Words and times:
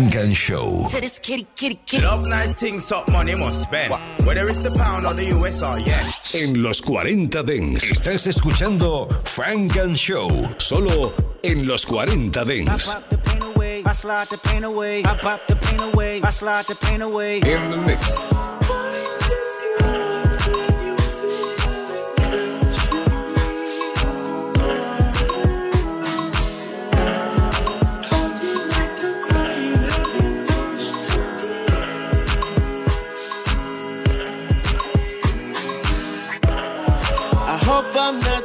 Frank 0.00 0.16
and 0.16 0.34
Show. 0.34 0.86
To 0.88 0.98
this 0.98 1.18
kitty, 1.18 1.46
kitty, 1.56 1.78
kitty. 1.84 2.02
Love 2.02 2.26
nice 2.30 2.54
things, 2.54 2.90
up 2.90 3.04
money 3.12 3.32
must 3.32 3.64
spend. 3.64 3.92
Whether 4.26 4.48
it's 4.48 4.62
the 4.62 4.72
pound 4.78 5.04
or 5.04 5.12
the 5.12 5.28
US 5.36 5.62
or 5.62 5.78
yen. 5.78 6.48
En 6.48 6.62
los 6.62 6.80
40 6.80 7.42
Dents 7.42 7.84
estás 7.84 8.26
escuchando 8.26 9.08
Frank 9.24 9.76
and 9.76 9.96
Show, 9.96 10.30
solo 10.56 11.12
en 11.42 11.66
los 11.66 11.84
40 11.84 12.40
I 12.40 12.44
Dents. 12.44 12.94
pop 12.94 13.10
the 13.10 13.18
pain 13.18 13.42
away, 13.42 13.82
I 13.84 13.92
slide 13.92 14.28
the 14.30 14.38
pain 14.38 14.64
away. 14.64 15.00
I 15.00 15.18
pop 15.20 15.46
the 15.46 15.56
pain 15.56 15.80
away, 15.92 16.22
I 16.22 16.30
slide 16.30 16.64
the 16.66 16.76
pain 16.76 17.02
away. 17.02 17.40
In 17.40 17.70
the 17.70 17.76
mix. 17.76 18.29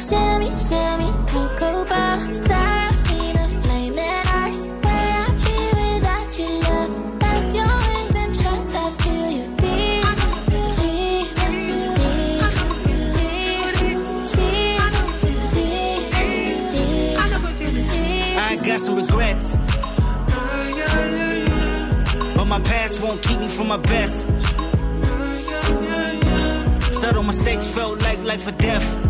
Shimmy, 0.00 0.48
shimmy, 0.56 1.12
cocoa 1.28 1.84
bar, 1.84 2.16
Seraphina, 2.16 3.46
flaming 3.60 3.98
eyes. 4.32 4.62
Where 4.82 5.14
I 5.20 5.28
be 5.44 5.56
without 5.76 6.38
you, 6.38 6.48
love? 6.66 7.20
Pass 7.20 7.54
your 7.54 7.68
wings 7.86 8.14
and 8.16 8.32
trust. 8.34 8.70
I 8.72 8.90
feel 9.02 9.28
you 9.30 9.44
deep. 9.60 10.06
Deep. 10.80 11.28
Deep. 13.76 14.88
Deep. 15.54 16.10
Deep. 16.72 17.18
I 18.38 18.56
got 18.64 18.80
some 18.80 18.96
regrets. 18.96 19.56
But 22.34 22.46
my 22.46 22.60
past 22.60 23.02
won't 23.02 23.20
keep 23.22 23.38
me 23.38 23.48
from 23.48 23.68
my 23.68 23.76
best. 23.76 24.26
Subtle 26.94 27.22
mistakes 27.22 27.66
felt 27.66 28.02
like 28.02 28.18
life 28.24 28.46
or 28.48 28.52
death. 28.52 29.09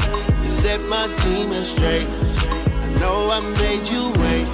set 0.61 0.79
my 0.81 1.07
demons 1.23 1.69
straight. 1.69 2.07
I 2.85 2.87
know 2.99 3.17
I 3.37 3.39
made 3.63 3.85
you 3.93 4.03
wait, 4.21 4.47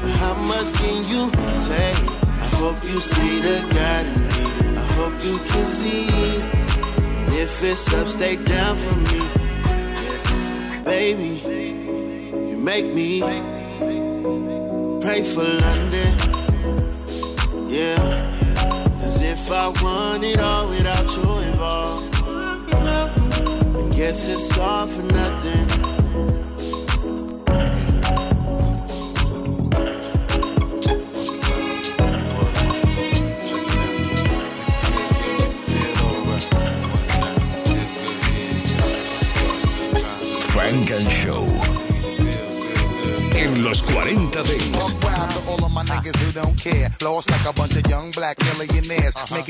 but 0.00 0.12
how 0.22 0.34
much 0.34 0.72
can 0.74 0.98
you 1.12 1.22
take? 1.58 1.98
I 2.44 2.48
hope 2.60 2.78
you 2.84 3.00
see 3.00 3.40
the 3.40 3.58
God 3.74 4.06
in 4.06 4.20
me. 4.28 4.76
I 4.78 4.84
hope 4.98 5.14
you 5.24 5.38
can 5.50 5.66
see. 5.66 6.06
And 7.24 7.34
if 7.34 7.60
it's 7.64 7.92
up, 7.92 8.06
stay 8.06 8.36
down 8.36 8.76
for 8.76 8.96
me. 9.10 9.20
Baby, 10.84 11.32
you 12.48 12.56
make 12.56 12.86
me 12.86 13.20
pray 15.00 15.24
for 15.24 15.42
London. 15.42 16.31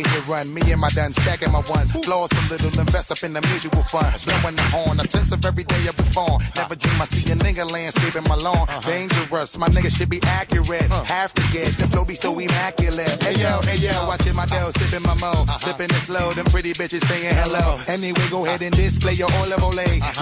Millionaires. 0.03 0.13
Making 0.13 0.23
it 0.23 0.29
run, 0.29 0.55
me 0.55 0.73
and 0.73 0.81
my 0.81 0.89
done 0.91 1.13
stacking 1.13 1.53
my 1.53 1.61
ones. 1.69 1.95
Lost 2.09 2.33
a 2.33 2.51
little, 2.51 2.81
invest 2.81 3.11
up 3.11 3.23
in 3.23 3.33
the 3.33 3.41
mutual 3.49 3.83
fund. 3.83 4.13
Blowing 4.25 4.57
the 4.57 4.63
horn, 4.63 5.01
a 5.01 5.05
sense 5.05 5.33
of 5.33 5.45
every 5.45 5.65
day 5.65 5.87
Never 6.13 6.77
dream 6.77 7.01
I 7.01 7.05
see 7.05 7.25
a 7.33 7.37
nigga 7.37 7.71
landscaping 7.71 8.25
my 8.29 8.37
lawn. 8.37 8.69
Uh-huh. 8.69 8.81
Dangerous, 8.85 9.57
my 9.57 9.69
nigga 9.69 9.89
should 9.89 10.11
be 10.11 10.21
accurate. 10.25 10.91
Have 11.09 11.33
to 11.35 11.43
get 11.53 11.73
the 11.79 11.89
flow 11.89 12.05
be 12.05 12.15
so 12.15 12.39
immaculate. 12.39 13.23
Hey 13.23 13.41
yo, 13.41 13.61
hey 13.65 13.81
yo, 13.81 13.93
watching 14.07 14.37
my 14.37 14.47
dough, 14.47 14.69
uh-huh. 14.69 14.77
sipping 14.77 15.05
my 15.09 15.15
mo. 15.17 15.33
Uh-huh. 15.33 15.59
Sipping 15.59 15.89
it 15.89 16.03
slow, 16.05 16.33
them 16.33 16.47
pretty 16.47 16.73
bitches 16.75 17.05
saying 17.09 17.35
hello. 17.41 17.79
Anyway, 17.89 18.27
go 18.31 18.45
ahead 18.45 18.61
and 18.63 18.75
display 18.77 19.15
your 19.15 19.33
olive 19.41 19.63
ole. 19.63 19.73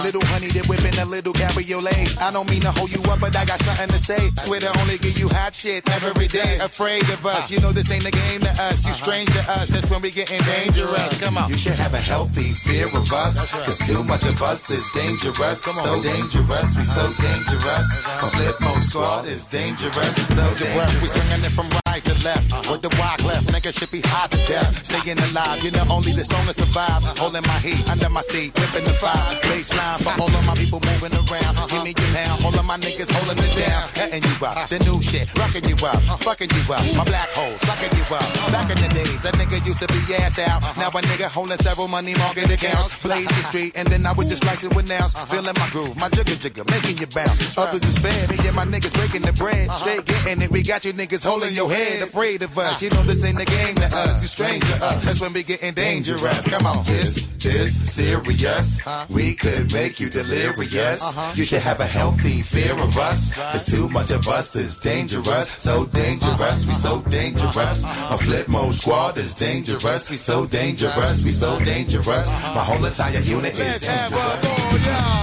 Little 0.03 0.23
honey, 0.31 0.47
they 0.47 0.63
whipping 0.71 0.95
a 0.99 1.05
little 1.05 1.33
cabriolet. 1.33 2.15
I 2.21 2.31
don't 2.31 2.49
mean 2.49 2.61
to 2.61 2.71
hold 2.71 2.91
you 2.91 3.03
up, 3.11 3.19
but 3.19 3.35
I 3.35 3.43
got 3.45 3.59
something 3.59 3.89
to 3.89 3.99
say. 3.99 4.31
Swear 4.39 4.61
to 4.61 4.71
only 4.79 4.97
give 4.97 5.19
you 5.19 5.27
hot 5.27 5.53
shit 5.53 5.83
every 5.91 6.27
day. 6.27 6.57
Afraid 6.63 7.03
of 7.11 7.25
us, 7.25 7.51
you 7.51 7.59
know 7.59 7.71
this 7.71 7.91
ain't 7.91 8.07
a 8.07 8.11
game 8.11 8.41
to 8.41 8.51
us. 8.71 8.85
You 8.85 8.93
strange 8.93 9.29
to 9.35 9.43
us, 9.59 9.69
that's 9.69 9.89
when 9.89 10.01
we 10.01 10.11
getting 10.11 10.39
dangerous. 10.47 11.19
Come 11.19 11.37
on. 11.37 11.49
You 11.49 11.57
should 11.57 11.75
have 11.75 11.93
a 11.93 12.01
healthy 12.01 12.53
fear 12.53 12.87
of 12.87 13.11
us, 13.11 13.51
cause 13.51 13.77
too 13.77 14.03
much 14.03 14.25
of 14.25 14.41
us 14.41 14.69
is 14.69 14.87
dangerous. 14.95 15.61
So 15.83 16.01
dangerous, 16.01 16.77
we 16.77 16.83
so 16.83 17.05
dangerous. 17.19 17.87
My 18.21 18.29
flip 18.29 18.55
mode 18.61 18.83
squad 18.83 19.25
is 19.25 19.45
dangerous, 19.45 20.13
so 20.27 20.45
dangerous. 20.55 21.01
We 21.01 21.07
swinging 21.07 21.41
it 21.41 21.53
from 21.57 21.69
to 22.11 22.23
left, 22.23 22.69
with 22.69 22.81
the 22.81 22.91
walk 22.99 23.23
left, 23.23 23.47
nigga 23.47 23.71
should 23.71 23.91
be 23.91 24.01
hot 24.01 24.31
to 24.31 24.37
death. 24.47 24.85
Staying 24.85 25.19
alive, 25.31 25.63
you 25.63 25.71
know 25.71 25.83
only 25.89 26.11
the 26.11 26.23
strongest 26.23 26.59
survive. 26.59 27.03
Holding 27.17 27.43
my 27.47 27.59
heat 27.59 27.79
under 27.89 28.09
my 28.09 28.21
seat, 28.21 28.51
whipping 28.59 28.83
the 28.83 28.93
fire. 28.93 29.21
Baseline 29.47 29.99
for 30.03 30.13
all 30.19 30.31
of 30.31 30.43
my 30.45 30.55
people 30.55 30.79
moving 30.91 31.13
around. 31.15 31.53
Give 31.71 31.83
me 31.83 31.93
your 31.95 32.11
pound, 32.11 32.43
all 32.43 32.55
of 32.55 32.65
my 32.65 32.77
niggas 32.77 33.11
holding 33.11 33.39
it 33.39 33.53
down. 33.55 33.81
Cutting 33.95 34.23
you 34.23 34.35
up, 34.45 34.69
the 34.69 34.79
new 34.83 35.01
shit, 35.01 35.27
rocking 35.37 35.65
you 35.67 35.77
up, 35.85 36.01
fucking 36.21 36.51
you 36.51 36.63
up. 36.73 36.83
My 36.95 37.05
black 37.05 37.29
hole, 37.31 37.55
sucking 37.63 37.93
you 37.95 38.05
up. 38.11 38.27
Back 38.51 38.67
in 38.71 38.79
the 38.83 38.89
days, 38.91 39.23
a 39.25 39.31
nigga 39.39 39.63
used 39.65 39.81
to 39.83 39.87
be 39.91 40.01
ass 40.15 40.39
out. 40.39 40.61
Now 40.77 40.89
a 40.89 41.01
nigga 41.01 41.27
holding 41.31 41.57
several 41.57 41.87
money 41.87 42.15
market 42.15 42.51
accounts. 42.51 43.01
Blaze 43.01 43.27
the 43.27 43.43
street, 43.47 43.73
and 43.75 43.87
then 43.87 44.05
I 44.05 44.11
would 44.13 44.27
just 44.27 44.45
like 44.45 44.59
to 44.61 44.69
announce. 44.75 45.13
Feeling 45.31 45.55
my 45.55 45.69
groove, 45.71 45.95
my 45.95 46.09
jigger 46.09 46.35
jigger, 46.35 46.65
making 46.71 46.97
you 46.97 47.07
bounce. 47.07 47.39
Others 47.57 47.83
is 47.85 47.97
fair, 47.97 48.27
me 48.27 48.37
and 48.47 48.55
my 48.55 48.65
niggas 48.65 48.93
breaking 48.93 49.23
the 49.23 49.33
bread. 49.33 49.69
Stay 49.71 50.01
getting 50.03 50.41
it, 50.41 50.51
we 50.51 50.63
got 50.63 50.83
you 50.85 50.93
niggas 50.93 51.23
holding 51.23 51.53
your 51.53 51.69
head, 51.69 52.00
afraid 52.01 52.41
of 52.41 52.57
us. 52.57 52.81
You 52.81 52.89
know 52.89 53.03
this 53.03 53.23
ain't 53.23 53.37
the 53.37 53.45
game 53.45 53.75
to 53.75 53.85
us, 53.85 54.21
you 54.21 54.27
strange 54.27 54.63
to 54.65 54.85
us. 54.85 55.05
That's 55.05 55.21
when 55.21 55.33
we 55.33 55.43
getting 55.43 55.73
dangerous. 55.73 56.47
Come 56.47 56.65
on, 56.65 56.85
this 56.85 57.29
is 57.45 57.89
serious. 57.89 58.81
We 59.09 59.33
could 59.33 59.71
make 59.71 59.99
you 59.99 60.09
delirious. 60.09 61.01
Uh-huh. 61.01 61.33
You 61.35 61.43
should 61.43 61.61
have 61.61 61.79
a 61.79 61.85
healthy 61.85 62.41
fear 62.41 62.73
of 62.73 62.97
us. 62.97 63.33
Cause 63.51 63.65
too 63.65 63.89
much 63.89 64.11
of 64.11 64.27
us 64.27 64.55
is 64.55 64.77
dangerous. 64.77 65.49
So 65.49 65.85
dangerous, 65.85 66.65
we 66.67 66.73
so 66.73 67.01
dangerous. 67.09 67.83
A 68.11 68.17
flip 68.17 68.47
mode 68.47 68.73
squad 68.73 69.17
is 69.17 69.33
dangerous. 69.33 70.09
We 70.09 70.17
so 70.17 70.45
dangerous, 70.45 71.23
we 71.23 71.31
so 71.31 71.59
dangerous. 71.59 72.27
My 72.55 72.63
whole 72.63 72.83
entire 72.85 73.19
unit 73.19 73.59
is 73.59 73.81
dangerous. 73.81 74.41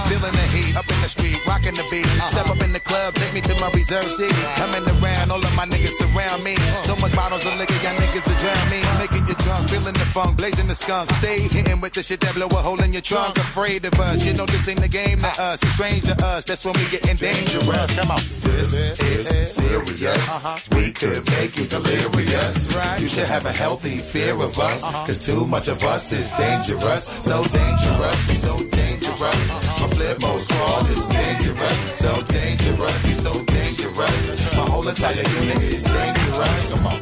Feeling 0.09 0.33
the 0.33 0.47
heat 0.53 0.75
up 0.75 0.87
in 0.89 0.99
the 1.01 1.09
street, 1.09 1.39
rocking 1.45 1.73
the 1.73 1.85
beat. 1.89 2.05
Uh-huh. 2.05 2.27
Step 2.27 2.49
up 2.49 2.61
in 2.63 2.73
the 2.73 2.79
club, 2.79 3.13
take 3.15 3.33
me 3.33 3.41
to 3.41 3.55
my 3.59 3.69
reserve 3.71 4.11
seat. 4.11 4.33
Coming 4.55 4.83
around, 4.99 5.31
all 5.31 5.43
of 5.43 5.55
my 5.55 5.65
niggas 5.65 5.95
surround 5.97 6.43
me. 6.43 6.55
So 6.83 6.95
much 6.97 7.13
bottles 7.15 7.45
of 7.45 7.55
liquor, 7.57 7.77
y'all 7.85 7.95
niggas 7.95 8.25
are 8.25 8.39
drown 8.39 8.65
me. 8.69 8.81
Making 8.99 9.27
you 9.27 9.35
drunk, 9.45 9.69
feeling 9.69 9.93
the 9.93 10.07
funk, 10.15 10.37
blazing 10.37 10.67
the 10.67 10.75
skunk. 10.75 11.09
Stay 11.21 11.41
hitting 11.47 11.81
with 11.81 11.93
the 11.93 12.03
shit 12.03 12.19
that 12.21 12.33
blow 12.35 12.47
a 12.47 12.61
hole 12.61 12.81
in 12.83 12.91
your 12.93 13.01
trunk. 13.01 13.37
Afraid 13.37 13.85
of 13.85 13.93
us, 13.99 14.25
you 14.25 14.33
know 14.33 14.45
this 14.45 14.67
ain't 14.67 14.81
the 14.81 14.87
game 14.87 15.19
to 15.19 15.31
us. 15.41 15.61
It's 15.63 15.73
strange 15.73 16.03
to 16.03 16.15
us, 16.25 16.45
that's 16.45 16.65
when 16.65 16.73
we 16.77 16.85
getting 16.89 17.15
dangerous. 17.15 17.89
Come 17.97 18.11
on. 18.11 18.21
This 18.41 18.73
is 18.73 19.53
serious. 19.53 20.27
Uh-huh. 20.29 20.57
We 20.75 20.91
could 20.91 21.23
make 21.39 21.57
you 21.57 21.65
delirious. 21.65 22.69
You 22.99 23.07
should 23.07 23.27
have 23.27 23.45
a 23.45 23.51
healthy 23.51 23.97
fear 23.97 24.33
of 24.35 24.57
us. 24.59 24.83
Uh-huh. 24.83 25.05
Cause 25.05 25.17
too 25.17 25.45
much 25.47 25.67
of 25.67 25.83
us 25.83 26.11
is 26.11 26.31
dangerous. 26.33 27.05
So 27.05 27.43
dangerous, 27.43 28.27
we 28.27 28.35
so 28.35 28.57
dangerous. 28.57 28.98
My 29.19 29.25
flip 29.27 30.21
mode 30.21 30.39
squad 30.39 30.89
is 30.91 31.05
dangerous. 31.07 31.99
So 31.99 32.21
dangerous, 32.23 33.05
we 33.05 33.13
so 33.13 33.33
dangerous. 33.33 34.55
My 34.55 34.61
whole 34.61 34.87
entire 34.87 35.13
unit 35.13 35.61
is 35.61 35.83
dangerous. 35.83 36.77
Come 36.77 36.87
on. 36.87 36.99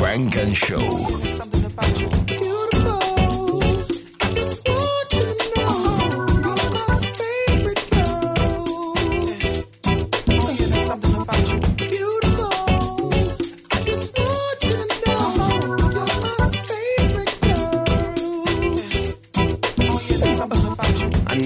Funk 0.00 0.36
and 0.38 0.56
Show. 0.56 1.35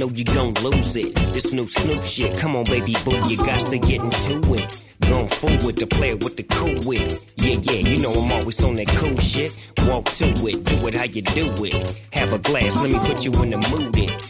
Know 0.00 0.08
you 0.14 0.24
gon' 0.24 0.54
lose 0.64 0.96
it. 0.96 1.14
This 1.34 1.52
new 1.52 1.66
Snoop 1.66 2.02
shit. 2.02 2.38
Come 2.38 2.56
on, 2.56 2.64
baby 2.64 2.96
boo, 3.04 3.12
you 3.28 3.36
got 3.36 3.70
to 3.70 3.78
get 3.78 4.02
into 4.02 4.54
it. 4.54 4.84
Going 5.02 5.28
forward 5.28 5.76
to 5.76 5.86
play 5.86 6.14
with 6.14 6.38
the 6.38 6.42
cool 6.44 6.80
wit. 6.86 7.20
Yeah, 7.36 7.58
yeah, 7.60 7.86
you 7.86 8.02
know 8.02 8.12
I'm 8.12 8.32
always 8.32 8.62
on 8.64 8.74
that 8.76 8.88
cool 8.88 9.18
shit. 9.18 9.54
Walk 9.86 10.06
to 10.16 10.24
it, 10.24 10.64
do 10.64 10.86
it 10.88 10.94
how 10.94 11.04
you 11.04 11.20
do 11.20 11.52
it. 11.64 12.00
Have 12.14 12.32
a 12.32 12.38
glass, 12.38 12.74
let 12.76 12.90
me 12.90 12.98
put 13.00 13.24
you 13.24 13.32
in 13.42 13.50
the 13.50 13.58
mood. 13.68 13.96
It. 13.98 14.29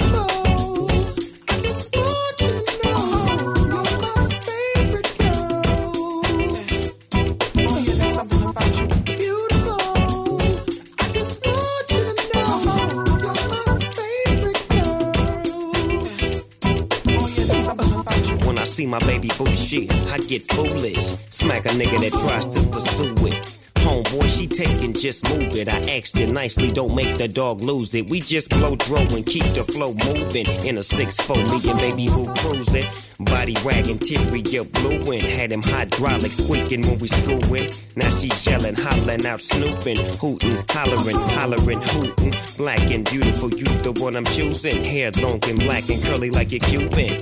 see 19.45 19.87
my 19.87 19.93
baby 19.93 20.07
boo 20.07 20.07
shit, 20.07 20.11
I 20.11 20.17
get 20.27 20.41
foolish. 20.51 20.97
Smack 21.29 21.65
a 21.65 21.69
nigga 21.69 21.99
that 21.99 22.11
tries 22.11 22.47
to 22.47 22.69
pursue 22.69 23.27
it. 23.27 23.57
Homeboy, 23.75 24.37
she 24.37 24.45
taking, 24.47 24.93
just 24.93 25.27
move 25.29 25.55
it. 25.55 25.67
I 25.67 25.97
asked 25.97 26.15
you 26.15 26.27
nicely, 26.27 26.71
don't 26.71 26.93
make 26.93 27.17
the 27.17 27.27
dog 27.27 27.61
lose 27.61 27.95
it. 27.95 28.09
We 28.09 28.21
just 28.21 28.49
blow 28.49 28.75
dro 28.75 28.99
and 28.99 29.25
keep 29.25 29.43
the 29.55 29.63
flow 29.63 29.93
moving. 29.93 30.45
In 30.67 30.77
a 30.77 30.81
6-4, 30.81 31.35
me 31.49 31.69
and 31.71 31.79
baby 31.79 32.07
boo 32.07 32.31
cruising. 32.37 32.85
Body 33.25 33.55
wagging, 33.65 33.97
teary, 33.97 34.41
you 34.41 34.65
blueing. 34.65 35.21
Had 35.21 35.51
him 35.51 35.63
hydraulic 35.63 36.31
squeaking 36.31 36.81
when 36.81 36.99
we 36.99 37.07
screwing. 37.07 37.71
Now 37.95 38.09
she 38.11 38.29
yelling, 38.49 38.75
hollering 38.75 39.25
out, 39.25 39.41
snooping, 39.41 39.97
hooting, 40.19 40.57
hollering, 40.69 41.17
hollering, 41.17 41.81
hooting. 41.81 42.33
Black 42.57 42.91
and 42.91 43.09
beautiful, 43.09 43.49
you 43.49 43.65
the 43.81 43.93
one 43.99 44.15
I'm 44.15 44.25
choosing. 44.25 44.83
Hair 44.83 45.11
long 45.21 45.43
and 45.49 45.59
black 45.59 45.89
and 45.89 46.01
curly 46.03 46.29
like 46.29 46.53
a 46.53 46.59
Cuban. 46.59 47.21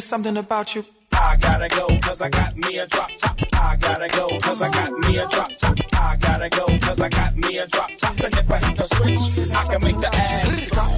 There's 0.00 0.08
something 0.08 0.38
about 0.38 0.74
you. 0.74 0.82
I 1.12 1.36
gotta 1.42 1.68
go, 1.68 1.86
cause 2.00 2.22
I 2.22 2.30
got 2.30 2.56
me 2.56 2.78
a 2.78 2.86
drop 2.86 3.10
top. 3.18 3.36
I 3.52 3.76
gotta 3.78 4.08
go, 4.08 4.28
cause 4.40 4.62
I 4.62 4.70
got 4.70 4.92
me 4.92 5.18
a 5.18 5.28
drop 5.28 5.50
top. 5.58 5.76
I 5.92 6.16
gotta 6.18 6.48
go, 6.48 6.64
cause 6.78 7.00
I 7.02 7.10
got 7.10 7.36
me 7.36 7.58
a 7.58 7.66
drop 7.66 7.90
top. 7.98 8.18
And 8.20 8.32
if 8.32 8.50
I 8.50 8.56
hit 8.64 8.76
the 8.78 8.84
switch, 8.96 9.20
I 9.54 9.62
can 9.68 9.82
make 9.84 10.00
the 10.00 10.08
ass 10.16 10.64
drop. 10.72 10.88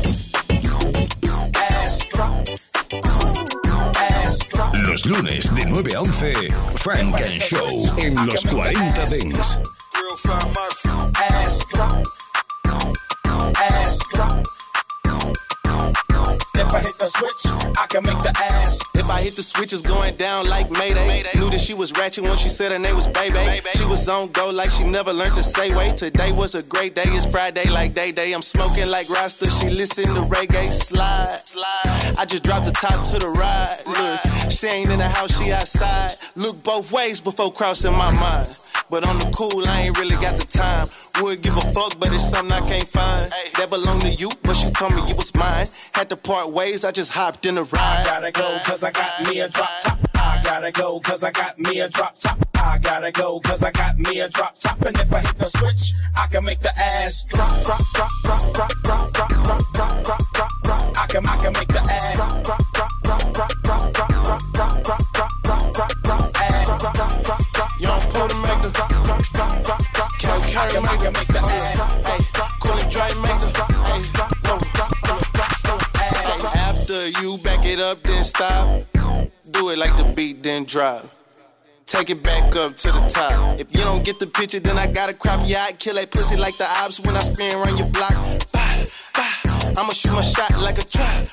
Ass 1.56 1.98
drop. 2.14 2.46
Ass 3.96 4.38
drop. 4.52 4.72
Los 4.86 5.04
lunes 5.04 5.52
de 5.52 5.64
9 5.64 5.94
a 5.96 6.00
11, 6.00 6.52
Funk 6.76 7.14
and 7.14 7.42
Show 7.42 7.66
en 7.98 8.14
los 8.24 8.44
40 8.44 9.04
Dance. 9.10 9.58
Real 9.98 10.16
fine 10.18 10.52
Murphy. 10.54 10.90
Ass 11.18 11.66
drop. 11.74 12.06
Ass 13.56 13.98
drop. 14.14 14.46
If 16.54 16.72
I 16.72 16.78
hit 16.78 16.98
the 17.00 17.06
switch, 17.06 17.52
I 17.76 17.86
can 17.88 18.04
make 18.04 18.22
the 18.22 18.30
ass. 18.38 18.91
Hit 19.22 19.36
the 19.36 19.42
switches 19.42 19.82
going 19.82 20.16
down 20.16 20.48
like 20.48 20.68
Mayday. 20.70 21.22
Knew 21.36 21.48
that 21.50 21.60
she 21.60 21.74
was 21.74 21.92
ratchet 21.92 22.24
when 22.24 22.36
she 22.36 22.48
said 22.48 22.72
her 22.72 22.78
name 22.78 22.96
was 22.96 23.06
Baby. 23.06 23.60
She 23.74 23.84
was 23.84 24.08
on 24.08 24.32
go 24.32 24.50
like 24.50 24.70
she 24.70 24.82
never 24.82 25.12
learned 25.12 25.36
to 25.36 25.44
say 25.44 25.72
wait. 25.74 25.96
Today 25.96 26.32
was 26.32 26.56
a 26.56 26.62
great 26.62 26.96
day, 26.96 27.04
it's 27.06 27.24
Friday 27.24 27.70
like 27.70 27.94
day 27.94 28.10
day. 28.10 28.32
I'm 28.32 28.42
smoking 28.42 28.88
like 28.90 29.08
Rasta, 29.08 29.48
she 29.48 29.70
listen 29.70 30.06
to 30.06 30.22
reggae 30.22 30.72
slide. 30.72 31.26
I 32.18 32.24
just 32.24 32.42
dropped 32.42 32.66
the 32.66 32.72
top 32.72 33.04
to 33.10 33.18
the 33.18 33.28
ride. 33.28 33.78
Look, 33.86 34.50
she 34.50 34.66
ain't 34.66 34.90
in 34.90 34.98
the 34.98 35.08
house, 35.08 35.38
she 35.38 35.52
outside. 35.52 36.16
Look 36.34 36.62
both 36.62 36.90
ways 36.90 37.20
before 37.20 37.52
crossing 37.52 37.92
my 37.92 38.10
mind. 38.18 38.48
But 38.92 39.08
on 39.08 39.18
the 39.18 39.24
cool, 39.32 39.66
I 39.66 39.88
ain't 39.88 39.98
really 39.98 40.16
got 40.16 40.36
the 40.36 40.44
time. 40.44 40.84
Would 41.24 41.40
give 41.40 41.56
a 41.56 41.62
fuck, 41.72 41.98
but 41.98 42.12
it's 42.12 42.28
something 42.28 42.52
I 42.52 42.60
can't 42.60 42.86
find. 42.86 43.24
That 43.56 43.70
belong 43.70 44.00
to 44.00 44.12
you, 44.12 44.28
but 44.42 44.52
she 44.52 44.70
told 44.70 44.92
me 44.92 45.00
it 45.08 45.16
was 45.16 45.34
mine. 45.34 45.64
Had 45.94 46.10
to 46.10 46.16
part 46.18 46.52
ways, 46.52 46.84
I 46.84 46.90
just 46.92 47.10
hopped 47.10 47.46
in 47.46 47.54
the 47.54 47.64
I 47.72 48.02
gotta 48.04 48.30
go, 48.30 48.60
cause 48.62 48.84
I 48.84 48.90
got 48.90 49.22
me 49.24 49.40
a 49.40 49.48
drop 49.48 49.80
top. 49.80 49.98
I 50.14 50.40
gotta 50.44 50.70
go, 50.72 51.00
cause 51.00 51.24
I 51.24 51.30
got 51.30 51.58
me 51.58 51.80
a 51.80 51.88
drop 51.88 52.18
top. 52.20 52.36
I 52.54 52.78
gotta 52.82 53.10
go, 53.12 53.40
cause 53.40 53.62
I 53.62 53.70
got 53.70 53.96
me 53.96 54.20
a 54.20 54.28
drop 54.28 54.58
top. 54.58 54.78
And 54.82 54.94
if 54.94 55.10
I 55.10 55.20
hit 55.20 55.38
the 55.38 55.46
switch, 55.46 55.94
I 56.14 56.26
can 56.26 56.44
make 56.44 56.60
the 56.60 56.72
ass 56.76 57.24
drop, 57.24 57.48
drop, 57.64 57.80
drop, 57.94 58.10
drop, 58.24 58.52
drop, 58.52 58.82
drop, 58.82 59.12
drop, 59.14 59.28
drop, 59.42 59.72
drop, 59.72 60.02
drop, 60.04 60.32
drop, 60.34 60.52
drop. 60.64 60.98
I 60.98 61.06
can, 61.06 61.26
I 61.26 61.36
can 61.38 61.52
make 61.54 61.68
the 61.68 61.80
ass 61.80 62.16
drop, 62.16 62.44
drop, 62.44 62.60
drop, 62.74 62.92
drop, 63.02 63.32
drop, 63.32 63.62
drop, 63.64 63.92
drop, 63.92 64.04
drop, 64.04 64.12
drop, 64.12 64.52
drop, 64.52 64.82
drop, 64.82 64.82
drop, 64.84 65.32
drop, 65.42 65.72
drop, 65.72 66.02
drop, 66.02 66.21
I 70.72 70.76
I 70.76 70.80
make 70.80 71.00
the 71.00 71.10
make 71.12 71.28
the 71.28 71.40
Cool 72.62 72.80
Dre 72.88 73.04
make 73.20 73.38
the 73.40 73.48
After 76.56 77.08
you 77.20 77.36
back 77.38 77.66
it 77.66 77.78
up, 77.78 78.02
then 78.02 78.24
stop. 78.24 78.86
Do 79.50 79.68
it 79.68 79.76
like 79.76 79.94
the 79.98 80.04
beat, 80.16 80.42
then 80.42 80.64
drop. 80.64 81.10
Take 81.84 82.08
it 82.08 82.22
back 82.22 82.56
up 82.56 82.74
to 82.76 82.90
the 82.90 83.00
top. 83.12 83.60
If 83.60 83.70
you 83.76 83.84
don't 83.84 84.02
get 84.02 84.18
the 84.18 84.26
picture, 84.26 84.60
then 84.60 84.78
I 84.78 84.86
gotta 84.86 85.12
crop 85.12 85.46
your 85.46 85.58
eye. 85.58 85.72
Kill 85.72 85.96
that 85.96 86.10
pussy 86.10 86.36
like 86.38 86.56
the 86.56 86.64
ops 86.64 87.00
when 87.00 87.16
I 87.16 87.22
spin 87.22 87.54
around 87.54 87.76
your 87.76 87.90
block. 87.90 88.16
I'ma 89.76 89.92
shoot 89.92 90.12
my 90.12 90.22
shot 90.22 90.58
like 90.58 90.78
a 90.78 90.84
trap. 90.84 91.26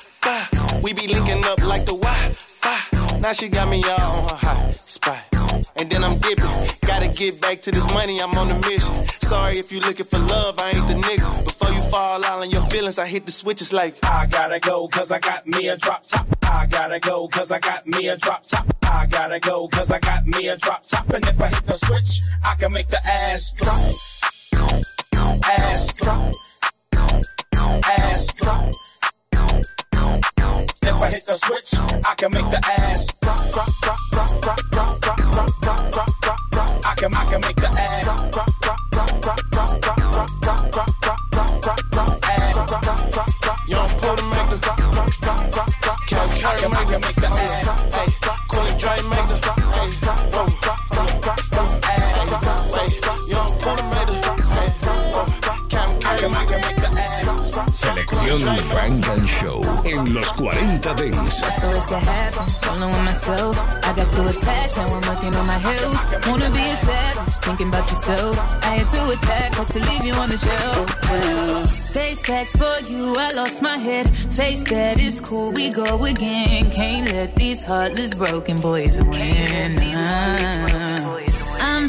We 0.84 0.92
be 0.92 1.06
linking 1.06 1.42
up 1.46 1.60
like 1.60 1.86
the 1.86 1.94
Wi-Fi. 1.94 3.20
Now 3.20 3.32
she 3.32 3.48
got 3.48 3.70
me 3.70 3.82
all 3.84 4.16
on 4.18 4.28
her 4.28 4.36
hot 4.36 4.74
spot. 4.74 5.29
And 5.76 5.90
then 5.90 6.04
I'm 6.04 6.18
dipping. 6.18 6.44
Gotta 6.86 7.08
get 7.08 7.40
back 7.40 7.60
to 7.62 7.70
this 7.70 7.86
money, 7.92 8.20
I'm 8.20 8.36
on 8.38 8.50
a 8.50 8.58
mission. 8.68 8.94
Sorry 9.30 9.58
if 9.58 9.72
you 9.72 9.80
looking 9.80 10.06
for 10.06 10.18
love, 10.18 10.58
I 10.58 10.70
ain't 10.70 10.86
the 10.88 10.94
nigga. 10.94 11.44
Before 11.44 11.72
you 11.72 11.80
fall 11.90 12.24
out 12.24 12.40
on 12.40 12.50
your 12.50 12.62
feelings, 12.66 12.98
I 12.98 13.06
hit 13.06 13.26
the 13.26 13.32
switches 13.32 13.72
like. 13.72 13.96
I 14.02 14.26
gotta 14.30 14.60
go, 14.60 14.88
cause 14.88 15.10
I 15.10 15.18
got 15.18 15.46
me 15.46 15.68
a 15.68 15.76
drop 15.76 16.06
top. 16.06 16.26
I 16.42 16.66
gotta 16.66 16.98
go, 17.00 17.28
cause 17.28 17.50
I 17.50 17.58
got 17.58 17.86
me 17.86 18.08
a 18.08 18.16
drop 18.16 18.46
top. 18.46 18.66
I 18.82 19.06
gotta 19.06 19.38
go, 19.40 19.68
cause 19.68 19.90
I 19.90 19.98
got 20.00 20.26
me 20.26 20.48
a 20.48 20.56
drop 20.56 20.86
top. 20.86 21.08
And 21.10 21.24
if 21.24 21.40
I 21.40 21.48
hit 21.48 21.66
the 21.66 21.74
switch, 21.74 22.20
I 22.44 22.54
can 22.56 22.72
make 22.72 22.88
the 22.88 23.00
ass 23.06 23.52
drop. 23.52 23.80
Ass 25.44 25.92
drop. 25.94 26.32
Ass 27.84 28.26
drop. 28.34 28.72
If 30.82 31.02
I 31.02 31.08
hit 31.08 31.26
the 31.26 31.34
switch, 31.34 31.74
I 32.06 32.14
can 32.16 32.30
make 32.32 32.50
the 32.50 32.60
ass 32.78 33.06
drop, 33.22 33.50
drop, 33.52 33.68
drop, 33.82 33.99
I 34.20 34.26
can, 36.94 37.14
I 37.14 37.24
can 37.24 37.40
make 37.40 37.56
the 37.56 37.68
ass. 37.78 38.29
Selección 58.30 58.58
Funk 58.58 59.08
and 59.08 59.26
Show 59.26 59.60
en 59.84 60.14
los 60.14 60.32
40 60.34 60.94
Dance. 60.94 61.44
Stories 61.50 61.86
can 61.86 62.00
happen, 62.00 62.46
don't 62.62 62.86
with 62.86 63.04
myself. 63.04 63.58
I 63.84 63.92
got 63.96 64.08
too 64.08 64.22
attached, 64.22 64.76
now 64.76 64.86
I'm 64.86 65.02
working 65.08 65.34
on 65.34 65.46
my 65.48 65.58
health. 65.58 66.28
Wanna 66.28 66.48
be 66.50 66.60
a 66.60 66.76
thinking 67.42 67.68
about 67.68 67.90
yourself. 67.90 68.38
I 68.64 68.76
had 68.76 68.88
to 68.88 69.10
attack, 69.10 69.66
to 69.66 69.78
leave 69.80 70.04
you 70.04 70.14
on 70.14 70.28
the 70.28 70.38
shelf. 70.38 71.92
Face 71.92 72.22
packs 72.22 72.54
for 72.54 72.78
you, 72.88 73.14
I 73.18 73.32
lost 73.32 73.62
my 73.62 73.76
head. 73.76 74.08
Face 74.08 74.62
that 74.62 75.00
is 75.00 75.20
cool, 75.20 75.50
we 75.50 75.70
go 75.70 76.04
again. 76.04 76.70
Can't 76.70 77.10
let 77.10 77.34
these 77.34 77.64
heartless 77.64 78.14
broken 78.14 78.56
boys 78.58 79.02
win. 79.02 79.76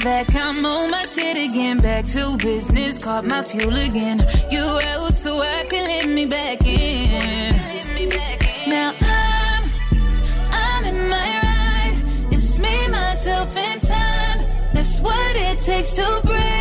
Back, 0.04 0.34
I'm 0.34 0.66
on 0.66 0.90
my 0.90 1.04
shit 1.04 1.38
again. 1.38 1.78
Back 1.78 2.06
to 2.06 2.36
business, 2.38 2.98
caught 2.98 3.24
my 3.24 3.44
fuel 3.44 3.76
again. 3.76 4.20
You 4.50 4.64
out 4.64 5.14
so 5.14 5.38
I 5.38 5.64
can 5.70 5.86
let 5.86 6.08
me 6.10 6.26
back 6.26 6.66
in. 6.66 7.56
Now 8.68 8.96
I'm, 9.00 9.70
I'm 10.52 10.86
in 10.86 11.08
my 11.08 11.40
ride. 11.44 12.04
It's 12.32 12.60
me, 12.60 12.88
myself, 12.88 13.56
and 13.56 13.80
time. 13.80 14.40
That's 14.74 15.02
what 15.02 15.36
it 15.36 15.60
takes 15.60 15.94
to 15.98 16.22
break 16.24 16.61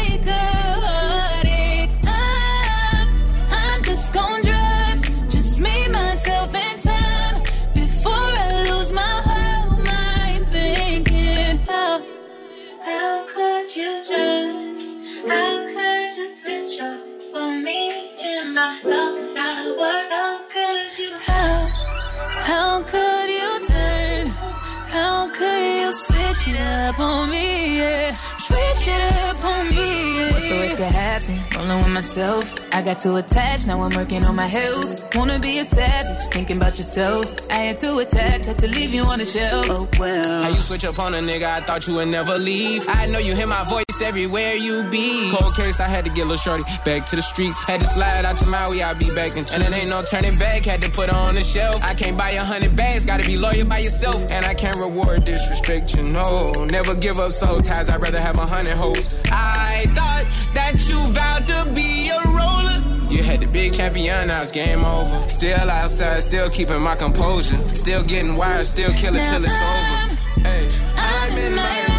switch 26.50 26.60
it 26.60 26.66
up 26.66 26.98
on 26.98 27.30
me? 27.30 27.78
Yeah. 27.78 28.16
Switch 28.36 28.88
it 28.88 29.02
up 29.24 29.44
on 29.44 29.68
me. 29.68 30.16
Yeah. 30.16 30.26
What's 30.26 30.48
the 30.48 30.56
worst 30.56 30.76
could 30.76 30.92
happen? 30.92 31.58
Rolling 31.58 31.78
with 31.78 31.94
myself. 31.94 32.74
I 32.74 32.82
got 32.82 32.98
too 33.00 33.16
attached, 33.16 33.66
now 33.66 33.80
I'm 33.82 33.90
working 33.96 34.24
on 34.24 34.36
my 34.36 34.46
health. 34.46 35.16
Wanna 35.16 35.38
be 35.38 35.58
a 35.58 35.64
savage, 35.64 36.18
thinking 36.32 36.56
about 36.56 36.78
yourself. 36.78 37.26
I 37.50 37.60
had 37.66 37.76
to 37.78 37.98
attack, 37.98 38.44
had 38.44 38.58
to 38.58 38.68
leave 38.68 38.94
you 38.94 39.02
on 39.02 39.18
the 39.18 39.26
shelf. 39.26 39.66
Oh 39.68 39.88
well. 39.98 40.42
How 40.42 40.48
you 40.48 40.54
switch 40.54 40.84
up 40.84 40.98
on 40.98 41.14
a 41.14 41.18
nigga, 41.18 41.44
I 41.44 41.60
thought 41.60 41.86
you 41.86 41.94
would 41.94 42.08
never 42.08 42.38
leave. 42.38 42.84
I 42.88 43.06
know 43.08 43.18
you 43.18 43.34
hear 43.34 43.46
my 43.46 43.64
voice 43.68 43.89
everywhere 44.00 44.54
you 44.54 44.84
be. 44.84 45.30
Cold 45.30 45.54
case, 45.54 45.80
I 45.80 45.88
had 45.88 46.04
to 46.04 46.10
get 46.10 46.26
little 46.26 46.36
shorty 46.36 46.64
back 46.84 47.06
to 47.06 47.16
the 47.16 47.22
streets. 47.22 47.62
Had 47.62 47.80
to 47.80 47.86
slide 47.86 48.24
out 48.24 48.36
to 48.38 48.46
Maui, 48.50 48.82
I'll 48.82 48.94
be 48.94 49.08
back 49.14 49.36
in 49.36 49.44
two. 49.44 49.54
And 49.54 49.62
it 49.62 49.72
ain't 49.72 49.90
no 49.90 50.02
turning 50.02 50.36
back, 50.38 50.62
had 50.62 50.82
to 50.82 50.90
put 50.90 51.10
her 51.10 51.16
on 51.16 51.34
the 51.34 51.42
shelf. 51.42 51.82
I 51.82 51.94
can't 51.94 52.16
buy 52.16 52.30
a 52.30 52.44
hundred 52.44 52.76
bags, 52.76 53.04
gotta 53.04 53.24
be 53.26 53.36
loyal 53.36 53.66
by 53.66 53.78
yourself. 53.78 54.30
And 54.30 54.44
I 54.46 54.54
can't 54.54 54.76
reward 54.76 55.24
disrespect, 55.24 55.96
you 55.96 56.02
know. 56.02 56.52
Never 56.70 56.94
give 56.94 57.18
up 57.18 57.32
soul 57.32 57.60
ties, 57.60 57.90
I'd 57.90 58.00
rather 58.00 58.20
have 58.20 58.38
a 58.38 58.46
hundred 58.46 58.76
hoes. 58.76 59.18
I 59.30 59.86
thought 59.94 60.26
that 60.54 60.88
you 60.88 60.98
vowed 61.12 61.46
to 61.46 61.72
be 61.74 62.08
a 62.10 62.20
roller. 62.28 62.90
You 63.10 63.24
had 63.24 63.40
the 63.40 63.46
big 63.46 63.74
champion, 63.74 64.28
now 64.28 64.40
it's 64.40 64.52
game 64.52 64.84
over. 64.84 65.28
Still 65.28 65.68
outside, 65.68 66.22
still 66.22 66.48
keeping 66.48 66.80
my 66.80 66.94
composure. 66.94 67.58
Still 67.74 68.04
getting 68.04 68.36
wired, 68.36 68.66
still 68.66 68.92
killing 68.92 69.24
till 69.26 69.44
it's 69.44 69.54
over. 69.54 70.16
Hey, 70.42 70.70
I'm 70.96 71.36
in 71.36 71.54
my 71.56 71.89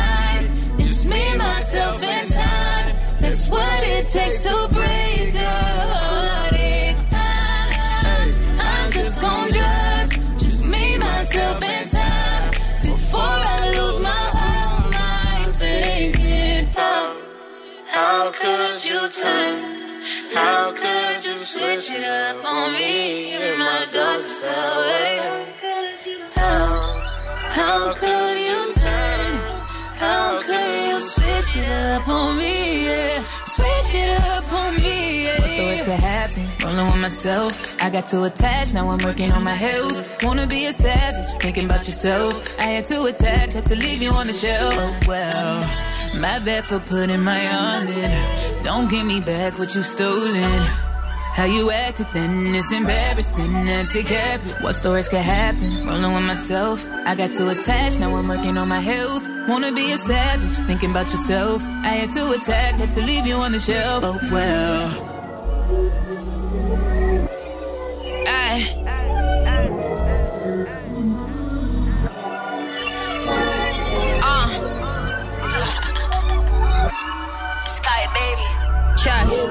me, 1.11 1.35
myself, 1.37 2.01
and 2.03 2.29
time. 2.31 2.95
That's 3.19 3.49
what 3.49 3.79
it 3.95 4.05
takes 4.07 4.43
to 4.43 4.55
break 4.71 5.35
a 5.35 5.55
heartache. 5.93 6.97
I'm, 7.13 8.29
I'm 8.59 8.91
just 8.91 9.21
gon' 9.21 9.49
drive. 9.49 10.09
Just 10.37 10.67
me, 10.67 10.97
myself, 10.97 11.63
and 11.63 11.89
time. 11.91 12.51
Before 12.83 13.37
I 13.55 13.73
lose 13.77 13.99
my 14.09 14.23
whole 14.37 14.89
mind 14.97 15.55
thinking. 15.55 16.67
How 17.87 18.31
could 18.31 18.83
you 18.89 19.01
turn? 19.09 19.55
How 20.33 20.71
could 20.71 21.25
you 21.25 21.37
switch 21.37 21.91
it 21.91 22.03
up 22.03 22.43
on 22.45 22.73
me 22.73 23.33
in 23.33 23.59
my 23.59 23.85
darkest 23.91 24.43
hour? 24.43 25.45
How, 26.35 26.99
how 27.59 27.93
could 27.93 28.39
you 28.39 28.70
switch 31.51 31.63
it 31.63 31.71
up 31.71 32.07
on 32.07 32.37
me? 32.37 32.85
Yeah. 32.85 33.23
Switch 33.45 33.95
it 33.95 34.19
up 34.19 34.53
on 34.53 34.75
me. 34.75 35.25
Yeah. 35.25 35.33
What's 35.33 35.57
the 35.57 35.63
worst 35.65 35.85
that 35.85 35.99
happen? 35.99 36.65
Rolling 36.65 36.85
with 36.87 37.01
myself. 37.01 37.83
I 37.83 37.89
got 37.89 38.07
too 38.07 38.23
attached, 38.23 38.73
now 38.73 38.89
I'm 38.89 38.99
working 39.03 39.31
on 39.33 39.43
my 39.43 39.53
health. 39.53 40.23
Wanna 40.23 40.47
be 40.47 40.65
a 40.65 40.73
savage, 40.73 41.31
thinking 41.41 41.65
about 41.65 41.85
yourself. 41.85 42.59
I 42.59 42.67
had 42.75 42.85
to 42.85 43.03
attack, 43.03 43.53
had 43.53 43.65
to 43.67 43.75
leave 43.75 44.01
you 44.01 44.11
on 44.11 44.27
the 44.27 44.33
shelf. 44.33 44.75
Oh 44.77 44.99
well, 45.07 45.59
my 46.19 46.39
bad 46.39 46.63
for 46.65 46.79
putting 46.79 47.23
my 47.23 47.41
all 47.55 47.87
in. 47.87 48.63
Don't 48.63 48.89
give 48.89 49.05
me 49.05 49.19
back 49.19 49.59
what 49.59 49.75
you 49.75 49.83
stolen. 49.83 50.90
How 51.33 51.45
you 51.45 51.71
acted 51.71 52.07
then, 52.13 52.53
it's 52.53 52.71
embarrassing. 52.71 53.55
And 53.55 53.87
take 53.87 54.07
cap 54.07 54.41
it. 54.45 54.61
What 54.61 54.73
stories 54.73 55.07
could 55.07 55.19
happen? 55.19 55.87
Rolling 55.87 56.13
with 56.13 56.23
myself. 56.23 56.85
I 57.05 57.15
got 57.15 57.31
too 57.31 57.47
attached, 57.49 57.99
now 57.99 58.13
I'm 58.15 58.27
working 58.27 58.57
on 58.57 58.67
my 58.67 58.79
health. 58.81 59.27
Wanna 59.47 59.71
be 59.71 59.91
a 59.93 59.97
savage, 59.97 60.57
thinking 60.67 60.91
about 60.91 61.09
yourself. 61.11 61.63
I 61.63 61.93
had 62.01 62.09
to 62.11 62.31
attack, 62.31 62.75
had 62.75 62.91
to 62.91 63.01
leave 63.01 63.25
you 63.25 63.35
on 63.35 63.53
the 63.53 63.59
shelf. 63.59 64.03
Oh 64.05 64.19
well. 64.29 65.07
Ay. 68.27 68.75
Uh. 74.21 74.47
Sky 77.67 78.07
baby. 78.13 78.47
Shy. 79.01 79.50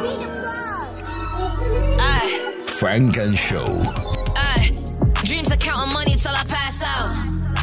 Ay. 2.82 2.98
Funk 2.98 3.16
and 3.18 3.36
Show. 3.36 3.66
Ay. 4.36 4.72
Dreams 5.24 5.50
of 5.52 5.58
counting 5.58 5.92
money 5.92 6.14
till 6.16 6.32
I 6.32 6.44
pass 6.44 6.82
out. 6.82 7.12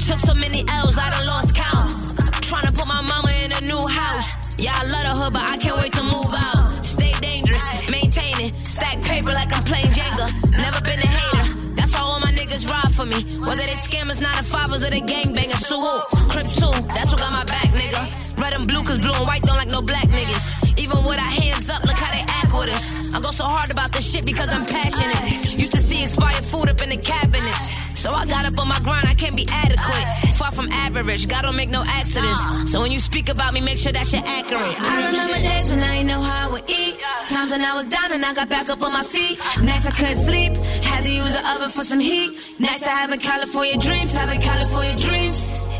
Took 0.06 0.20
so 0.20 0.34
many 0.34 0.64
L's, 0.70 0.98
I 0.98 1.10
done 1.10 1.26
lost 1.26 1.56
count. 1.56 2.06
Tryna 2.46 2.76
put 2.78 2.88
my 2.88 3.02
mama 3.02 3.32
in 3.44 3.52
a 3.52 3.62
new 3.62 3.82
house. 3.88 4.62
Yeah, 4.62 4.72
I 4.74 4.84
love 4.86 5.04
the 5.04 5.16
hood, 5.18 5.34
but 5.34 5.50
I 5.50 5.58
can't 5.58 5.78
wait 5.78 5.94
to 5.94 6.04
move 6.04 6.34
out. 6.38 6.86
Stay 6.86 7.12
dangerous, 7.20 7.64
maintain 7.90 8.36
it. 8.46 8.56
Stack 8.64 9.01
paper 9.03 9.34
like 9.34 9.51
I'm 9.56 9.64
playing 9.64 9.92
Jenga. 9.98 10.27
Never 10.51 10.82
been 10.82 11.00
a 11.00 11.10
hater. 11.10 11.46
That's 11.75 11.94
why 11.94 12.01
all 12.01 12.20
my 12.20 12.32
niggas 12.32 12.70
ride 12.70 12.94
for 12.94 13.06
me. 13.06 13.20
Whether 13.42 13.66
they 13.66 13.77
scammers, 13.90 14.22
nine 14.22 14.38
to 14.38 14.44
fivers, 14.44 14.86
or 14.86 14.92
they 14.92 15.01
gangbangers. 15.01 15.66
So 15.66 15.82
who? 15.82 15.98
Crip 16.30 16.46
too, 16.46 16.74
that's 16.94 17.10
what 17.12 17.20
got 17.20 17.34
my 17.34 17.44
back, 17.46 17.70
nigga. 17.74 18.06
Red 18.42 18.53
and 18.53 18.68
blue, 18.68 18.84
cause 18.84 19.00
blue 19.00 19.14
and 19.18 19.25
white 19.25 19.42
don't 19.42 19.58
like 19.58 19.70
no 19.70 19.82
black 19.82 20.08
niggas. 20.14 20.77
Even 20.77 21.03
with 21.03 21.18
our 21.18 21.34
hands 21.42 21.70
up, 21.70 21.84
look 21.86 21.98
how 21.98 22.12
they 22.14 22.22
act 22.22 22.53
with 22.53 22.70
us. 22.70 23.16
I 23.16 23.20
go 23.20 23.32
so 23.32 23.46
hard 23.46 23.72
about 23.72 23.92
this 23.92 23.97
shit 24.18 24.25
because 24.25 24.50
I'm 24.53 24.66
passionate. 24.66 25.60
Used 25.60 25.72
to 25.74 25.82
see 25.82 26.03
expired 26.03 26.46
food 26.46 26.70
up 26.70 26.82
in 26.82 26.90
the 26.90 26.98
cabinets. 26.98 28.00
So 28.00 28.12
I 28.12 28.25
got 28.25 28.46
up 28.46 28.58
on 28.60 28.68
my 28.68 28.80
grind, 28.80 29.08
I 29.08 29.14
can't 29.14 29.36
be 29.36 29.48
adequate. 29.50 30.36
Far 30.36 30.51
from 30.51 30.70
average, 30.72 31.27
God 31.27 31.42
don't 31.44 31.56
make 31.56 31.70
no 31.70 31.84
accidents. 31.86 32.72
So 32.72 32.80
when 32.80 32.92
you 32.92 33.00
speak 33.00 33.30
about 33.30 33.53
me, 33.53 33.62
make 33.62 33.77
sure 33.77 33.92
that 33.92 34.12
you're 34.14 34.24
accurate. 34.25 34.75
I 34.80 35.08
remember 35.08 35.34
days 35.34 35.70
when 35.72 35.82
I 35.82 35.96
ain't 35.98 36.08
know 36.08 36.22
how 36.22 36.48
I 36.48 36.51
would 36.51 36.70
eat. 36.70 37.00
Times 37.30 37.51
when 37.51 37.62
I 37.62 37.74
was 37.74 37.88
down 37.88 38.12
and 38.12 38.24
I 38.24 38.34
got 38.34 38.50
back 38.50 38.70
up 38.70 38.82
on 38.82 38.94
my 38.94 39.03
feet. 39.03 39.40
Nights 39.62 39.88
I 39.88 39.92
couldn't 39.92 40.18
sleep, 40.18 40.53
had 40.84 41.03
to 41.03 41.12
use 41.12 41.34
the 41.34 41.44
oven 41.51 41.70
for 41.70 41.84
some 41.84 42.00
heat. 42.00 42.38
Nights 42.60 42.86
I 42.86 42.90
having 42.90 43.20
California 43.20 43.77
dreams, 43.77 44.14
having 44.14 44.42
California 44.42 44.96
dreams. 44.96 45.38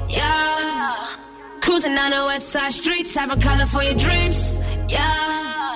Yeah. 0.10 1.17
Cruising 1.62 1.95
down 1.95 2.12
the 2.12 2.23
west 2.26 2.50
side 2.50 2.71
streets, 2.71 3.15
having 3.15 3.39
California 3.39 3.93
dreams. 3.93 4.58
Yeah. 4.89 5.66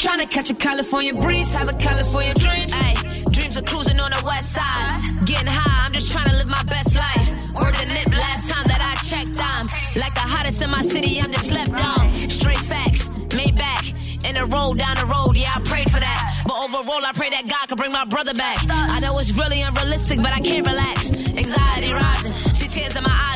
Trying 0.00 0.20
to 0.20 0.26
catch 0.26 0.48
a 0.48 0.54
California 0.54 1.12
breeze, 1.12 1.52
have 1.52 1.68
a 1.68 1.74
California 1.74 2.32
dream. 2.32 2.64
Ay, 2.72 2.94
dreams 3.32 3.58
of 3.58 3.66
cruising 3.66 4.00
on 4.00 4.10
the 4.10 4.22
west 4.24 4.54
side. 4.56 5.02
Getting 5.26 5.46
high, 5.46 5.84
I'm 5.84 5.92
just 5.92 6.10
trying 6.10 6.24
to 6.24 6.36
live 6.36 6.48
my 6.48 6.62
best 6.64 6.96
life. 6.96 7.28
Word 7.60 7.76
the 7.76 7.84
nip 7.84 8.08
last 8.16 8.48
time 8.48 8.64
that 8.64 8.80
I 8.80 8.96
checked, 9.04 9.36
I'm 9.36 9.66
like 10.00 10.14
the 10.16 10.24
hottest 10.24 10.62
in 10.62 10.70
my 10.70 10.80
city, 10.80 11.20
I'm 11.20 11.30
just 11.30 11.48
slept 11.52 11.76
on. 11.76 12.08
Straight 12.26 12.64
facts, 12.64 13.10
made 13.36 13.58
back. 13.58 13.84
In 14.24 14.36
a 14.36 14.46
road 14.46 14.78
down 14.78 14.96
the 14.96 15.04
road, 15.04 15.36
yeah, 15.36 15.52
I 15.54 15.60
prayed 15.68 15.90
for 15.90 16.00
that. 16.00 16.44
But 16.46 16.56
overall, 16.56 17.04
I 17.04 17.12
pray 17.12 17.28
that 17.30 17.44
God 17.46 17.68
can 17.68 17.76
bring 17.76 17.92
my 17.92 18.06
brother 18.06 18.32
back. 18.32 18.56
I 18.70 19.00
know 19.00 19.18
it's 19.20 19.36
really 19.36 19.60
unrealistic, 19.60 20.16
but 20.24 20.32
I 20.32 20.40
can't 20.40 20.66
relax. 20.66 21.12
Anxiety 21.28 21.92
rising, 21.92 22.32
see 22.56 22.68
tears 22.68 22.96
in 22.96 23.04
my 23.04 23.12
eyes, 23.12 23.29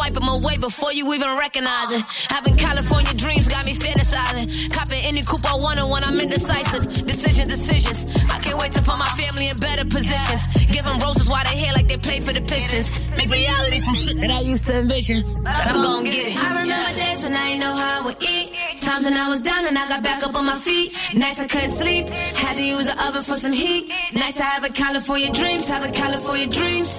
wipe 0.00 0.14
them 0.14 0.28
away 0.28 0.56
before 0.56 0.92
you 0.92 1.04
even 1.12 1.30
recognize 1.36 1.90
it. 1.92 2.02
Having 2.32 2.56
California 2.56 3.12
dreams 3.14 3.46
got 3.48 3.66
me 3.66 3.74
fantasizing. 3.74 4.46
Copping 4.72 5.02
any 5.04 5.22
coupe 5.22 5.44
I 5.44 5.54
want 5.54 5.78
when 5.92 6.02
I'm 6.02 6.18
indecisive. 6.18 6.84
Decisions, 7.06 7.48
decisions. 7.56 7.98
I 8.34 8.38
can't 8.40 8.58
wait 8.58 8.72
to 8.72 8.82
put 8.82 8.96
my 8.96 9.12
family 9.20 9.46
in 9.48 9.56
better 9.58 9.84
positions. 9.84 10.42
Give 10.72 10.84
them 10.84 10.98
roses 11.00 11.28
while 11.28 11.44
they 11.44 11.56
hair 11.62 11.72
like 11.74 11.88
they 11.88 11.98
play 11.98 12.18
for 12.20 12.32
the 12.32 12.40
Pistons. 12.40 12.88
Make 13.18 13.30
reality 13.30 13.78
from 13.80 13.94
shit 13.94 14.16
that 14.22 14.30
I 14.30 14.40
used 14.40 14.64
to 14.68 14.74
envision. 14.78 15.18
But 15.44 15.66
I'm 15.68 15.82
gonna 15.82 16.10
get 16.10 16.28
it. 16.28 16.36
I 16.44 16.62
remember 16.62 16.92
days 16.98 17.22
when 17.24 17.34
I 17.36 17.44
ain't 17.50 17.60
know 17.60 17.74
how 17.82 18.00
I 18.00 18.06
would 18.06 18.22
eat. 18.22 18.48
Times 18.80 19.04
when 19.04 19.16
I 19.24 19.28
was 19.28 19.42
down 19.42 19.66
and 19.66 19.76
I 19.76 19.86
got 19.88 20.02
back 20.02 20.22
up 20.22 20.34
on 20.34 20.46
my 20.46 20.56
feet. 20.56 20.88
Nights 21.14 21.40
I 21.40 21.46
couldn't 21.46 21.74
sleep, 21.82 22.08
had 22.08 22.56
to 22.56 22.64
use 22.64 22.86
the 22.86 22.96
oven 23.06 23.22
for 23.22 23.34
some 23.34 23.52
heat. 23.52 23.92
Nights 24.14 24.40
I 24.40 24.44
having 24.44 24.72
California 24.72 25.30
dreams, 25.30 25.68
having 25.68 25.92
California 25.92 26.46
dreams. 26.46 26.90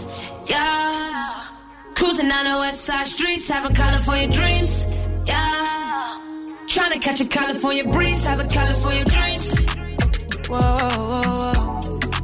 Yeah. 0.46 1.61
Cruising 2.02 2.30
down 2.30 2.46
the 2.46 2.58
west 2.58 2.84
side 2.86 3.06
streets, 3.06 3.48
having 3.48 3.76
California 3.76 4.28
dreams. 4.28 5.08
Yeah. 5.28 6.18
Trying 6.66 6.94
to 6.94 6.98
catch 6.98 7.22
a 7.22 7.28
California 7.28 7.84
breeze, 7.84 8.24
having 8.24 8.50
California 8.50 9.04
dreams. 9.04 9.54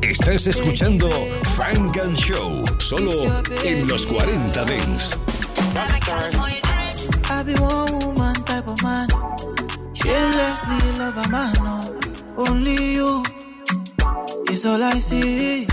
Estás 0.02 0.48
escuchando 0.48 1.08
Funk 1.56 1.96
and 1.98 2.18
Show, 2.18 2.64
solo 2.80 3.32
en 3.64 3.88
los 3.88 4.08
40 4.08 4.64
Dance. 4.64 5.16
I 7.30 7.44
be 7.44 7.54
one 7.60 8.00
woman 8.00 8.34
type 8.46 8.68
of 8.68 8.82
man. 8.82 9.08
Shamelessly 9.94 10.98
love 10.98 11.18
a 11.24 11.30
man, 11.30 11.54
no. 11.64 12.00
Only 12.50 12.96
you 12.96 13.24
is 14.50 14.66
all 14.66 14.82
I 14.82 14.98
see. 14.98 15.68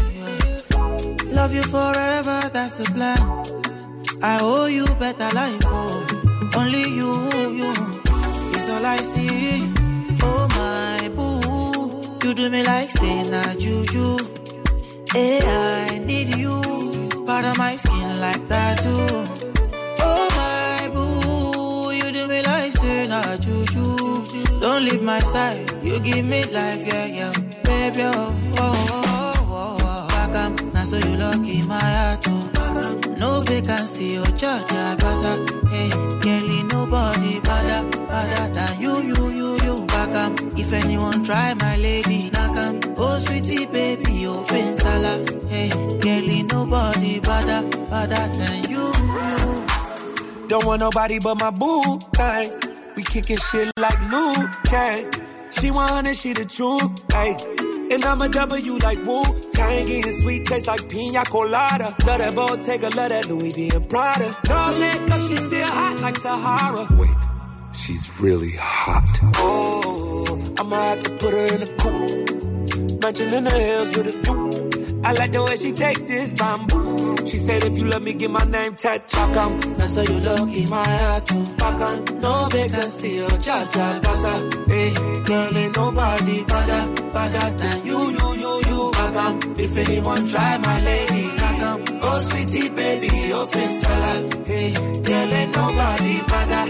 Love 1.33 1.55
you 1.55 1.63
forever, 1.63 2.51
that's 2.53 2.75
the 2.75 2.85
plan. 2.93 3.54
I 4.27 4.39
owe 4.41 4.67
you 4.67 4.87
better 4.99 5.29
life, 5.35 5.61
oh. 5.67 6.07
Only 6.57 6.85
you, 6.99 7.13
you 7.61 7.71
is 8.57 8.71
all 8.71 8.85
I 8.87 8.97
see. 8.99 9.69
Oh 10.23 10.49
my 10.57 11.09
boo, 11.15 12.27
you 12.27 12.35
do 12.35 12.49
me 12.49 12.63
like 12.65 12.91
say 12.91 13.23
na 13.29 13.43
juju. 13.55 14.17
Hey, 15.13 15.41
I 15.45 15.99
need 15.99 16.37
you, 16.37 16.61
part 17.27 17.45
of 17.45 17.59
my 17.59 17.77
skin 17.77 18.19
like 18.21 18.49
that 18.49 18.79
too. 18.81 19.07
Oh 20.01 20.25
my 20.41 20.89
boo, 20.95 21.93
you 21.93 22.11
do 22.13 22.27
me 22.27 22.41
like 22.43 22.73
say 22.73 23.07
na 23.07 23.21
juju. 23.37 23.85
Don't 24.61 24.85
leave 24.85 25.03
my 25.03 25.19
side, 25.19 25.71
you 25.83 26.01
give 26.01 26.25
me 26.25 26.45
life, 26.47 26.87
yeah, 26.87 27.07
yeah, 27.07 27.33
baby, 27.65 28.03
oh, 28.05 28.35
oh, 28.59 28.87
oh, 28.91 29.49
oh, 29.51 29.79
oh. 29.83 30.01
Up, 30.35 30.61
now 30.75 30.83
so 30.85 30.97
you 30.97 31.17
lucky 31.17 31.63
my 31.63 31.79
heart, 31.79 32.25
oh. 32.29 32.51
No 33.19 33.41
vacancy, 33.43 34.19
oh, 34.19 34.25
church, 34.37 34.69
gaza. 34.69 35.33
Hey, 35.71 35.91
Kelly, 36.21 36.63
nobody 36.65 37.41
better, 37.41 37.89
better 38.07 38.53
than 38.53 38.81
you, 38.81 38.95
you, 39.03 39.29
you, 39.31 39.59
you. 39.65 39.87
Back 39.87 40.15
up, 40.15 40.41
if 40.59 40.73
anyone 40.73 41.23
try 41.25 41.55
my 41.55 41.77
lady, 41.77 42.31
knock 42.31 42.57
'em. 42.57 42.81
Oh, 42.97 43.19
sweetie, 43.19 43.67
baby, 43.67 44.27
oh, 44.27 44.45
sala. 44.45 45.25
Hey, 45.49 45.71
Kelly, 46.01 46.43
nobody 46.43 47.21
better, 47.21 47.63
better 47.91 48.25
than 48.39 48.71
you. 48.71 48.85
Don't 50.49 50.65
want 50.67 50.81
nobody 50.81 51.19
but 51.19 51.41
my 51.41 51.51
boo 51.51 51.99
thing. 52.15 52.53
We 52.97 53.03
kicking 53.03 53.39
shit 53.51 53.71
like 53.79 54.01
Liu 54.11 54.35
Kang. 54.65 55.11
She 55.53 55.71
100, 55.71 56.17
she 56.17 56.33
the 56.33 56.45
truth, 56.45 56.91
ayy. 57.09 57.54
And 57.95 58.05
I'm 58.07 58.21
a 58.23 58.29
W 58.29 58.79
like 58.79 59.05
Wu 59.05 59.23
Tang, 59.53 59.87
getting 59.87 60.13
sweet 60.15 60.45
taste 60.47 60.67
like 60.67 60.89
pina 60.89 61.25
colada. 61.27 61.95
Love 62.05 62.19
that 62.19 62.35
Bottega, 62.35 62.89
love 62.97 63.11
that 63.11 63.29
Louis 63.29 63.53
V 63.53 63.71
and 63.73 63.89
Prada. 63.89 64.37
No 64.49 64.77
makeup, 64.77 65.21
she 65.21 65.37
still 65.37 65.69
hot 65.69 66.01
like 66.01 66.17
Sahara. 66.17 66.89
Wait, 66.99 67.17
she's 67.73 68.11
really 68.19 68.51
hot. 68.59 69.17
Oh, 69.37 70.55
I'ma 70.59 70.77
have 70.77 71.03
to 71.05 71.11
put 71.11 71.35
her 71.35 71.47
in 71.55 71.63
a 71.63 71.67
coupe. 71.79 73.01
Mansion 73.01 73.33
in 73.33 73.45
the 73.45 73.51
hills 73.51 73.97
with 73.97 74.09
a 74.09 74.23
view. 74.23 74.64
I 75.07 75.13
like 75.13 75.33
the 75.33 75.43
way 75.43 75.57
she 75.59 75.73
take 75.73 76.07
this 76.07 76.31
bamboo. 76.33 77.17
She 77.29 77.37
said 77.37 77.65
if 77.65 77.77
you 77.79 77.85
love 77.85 78.03
me, 78.03 78.15
get 78.15 78.31
my 78.31 78.45
name 78.45 78.75
tattooed. 78.75 79.35
Come, 79.35 79.61
Now 79.79 79.87
so 79.87 80.03
you 80.03 80.19
lucky 80.21 80.67
my 80.67 80.83
heart 80.89 81.27
to 81.27 81.55
back 81.57 81.81
on. 81.81 82.21
No 82.21 82.49
vacancy, 82.51 83.21
oh, 83.21 83.29
cha 83.39 83.67
cha 83.73 84.01
gaza. 84.03 84.35
Hey, 84.67 84.93
girl, 85.25 85.57
ain't 85.59 85.77
nobody 85.77 86.45
better, 86.45 86.83
better 87.13 87.47
than 87.57 87.87
you, 87.87 87.99
you, 88.19 88.29
you, 88.43 88.53
you. 88.69 88.91
Back 88.93 89.17
on. 89.17 89.61
If 89.61 89.77
anyone 89.77 90.27
try 90.27 90.59
my 90.59 90.81
lady, 90.81 91.23
knock 91.39 91.61
'em. 91.69 92.01
Oh, 92.03 92.21
sweetie, 92.21 92.69
baby, 92.71 93.09
face 93.09 93.81
salad. 93.83 94.47
Hey, 94.47 94.73
girl, 95.09 95.33
ain't 95.41 95.55
nobody 95.57 96.15
better, 96.33 96.64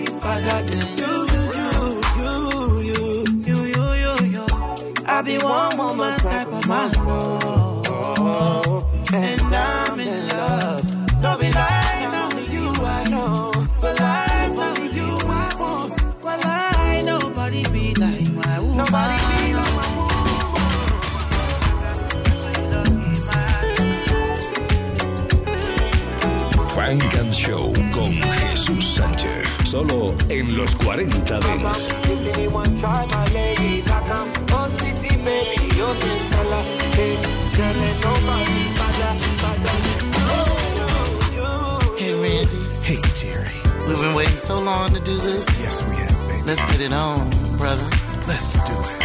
Funk 26.84 27.16
and 27.18 27.32
Show 27.32 27.72
con 27.94 28.12
Jesús 28.12 28.84
Sánchez. 28.84 29.48
Solo 29.64 30.14
en 30.28 30.54
los 30.54 30.74
40 30.74 31.40
Dance. 31.40 31.94
Hey 41.96 42.12
Randy. 42.20 42.58
Hey 42.84 43.00
Terry. 43.14 43.48
We've 43.86 44.00
been 44.02 44.14
waiting 44.14 44.36
so 44.36 44.60
long 44.60 44.92
to 44.92 45.00
do 45.00 45.16
this. 45.16 45.46
Yes, 45.62 45.82
we 45.88 45.96
have. 45.96 46.28
Baby. 46.28 46.42
Let's 46.44 46.64
get 46.70 46.82
it 46.82 46.92
on, 46.92 47.30
brother. 47.56 47.88
Let's 48.28 48.52
do 48.52 48.72
it. 48.98 49.03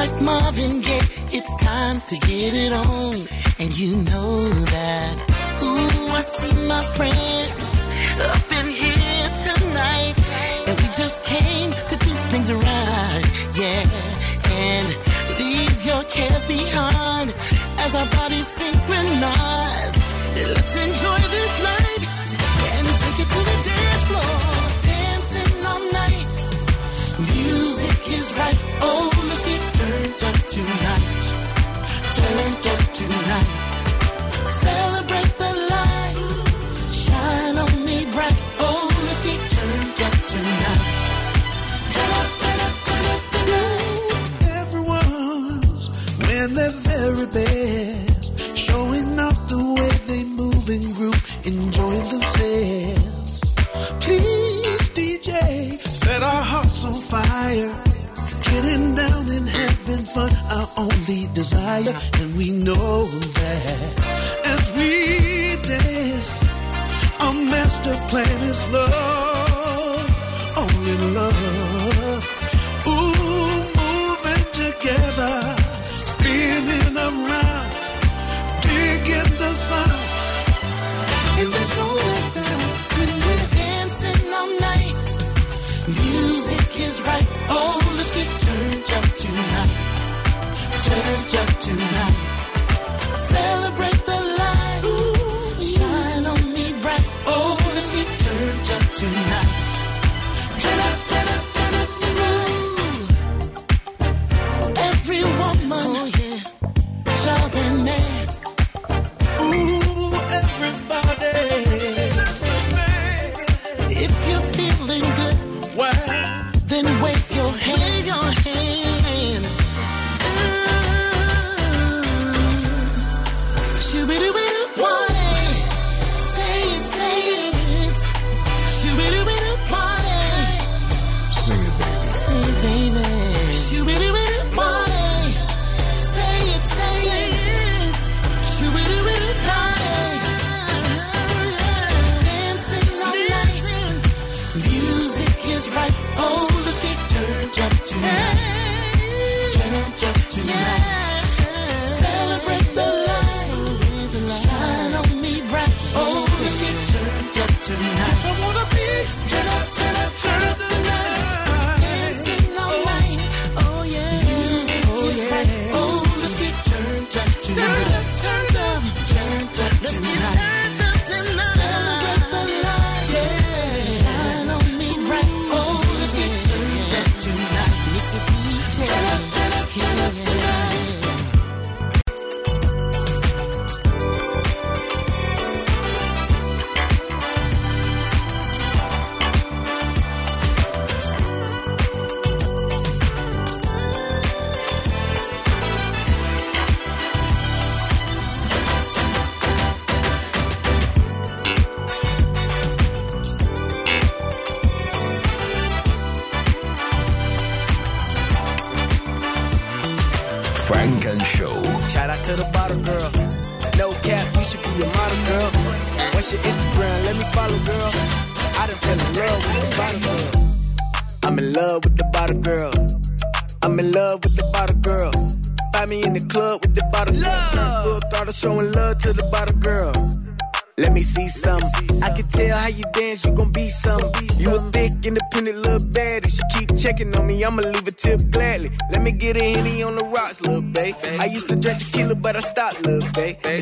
like 0.00 0.22
Marvin 0.22 0.80
Gaye, 0.80 1.08
it's 1.36 1.52
time 1.62 1.98
to 2.08 2.16
get 2.26 2.54
it 2.54 2.72
on, 2.72 3.14
and 3.60 3.70
you 3.78 3.96
know 4.08 4.34
that. 4.74 5.14
Ooh, 5.62 6.16
I 6.20 6.22
see 6.22 6.54
my 6.74 6.82
friends 6.96 7.70
up 8.30 8.50
in 8.58 8.66
here 8.80 9.26
tonight, 9.44 10.14
and 10.66 10.74
we 10.80 10.86
just 11.00 11.22
came 11.22 11.70
to 11.90 11.94
do 12.06 12.12
things 12.32 12.50
right, 12.50 13.26
yeah. 13.60 13.84
And 14.68 14.88
leave 15.38 15.84
your 15.84 16.02
cares 16.04 16.46
behind 16.46 17.34
as 17.84 17.94
our 17.94 18.08
bodies 18.16 18.48
sing. 18.56 18.69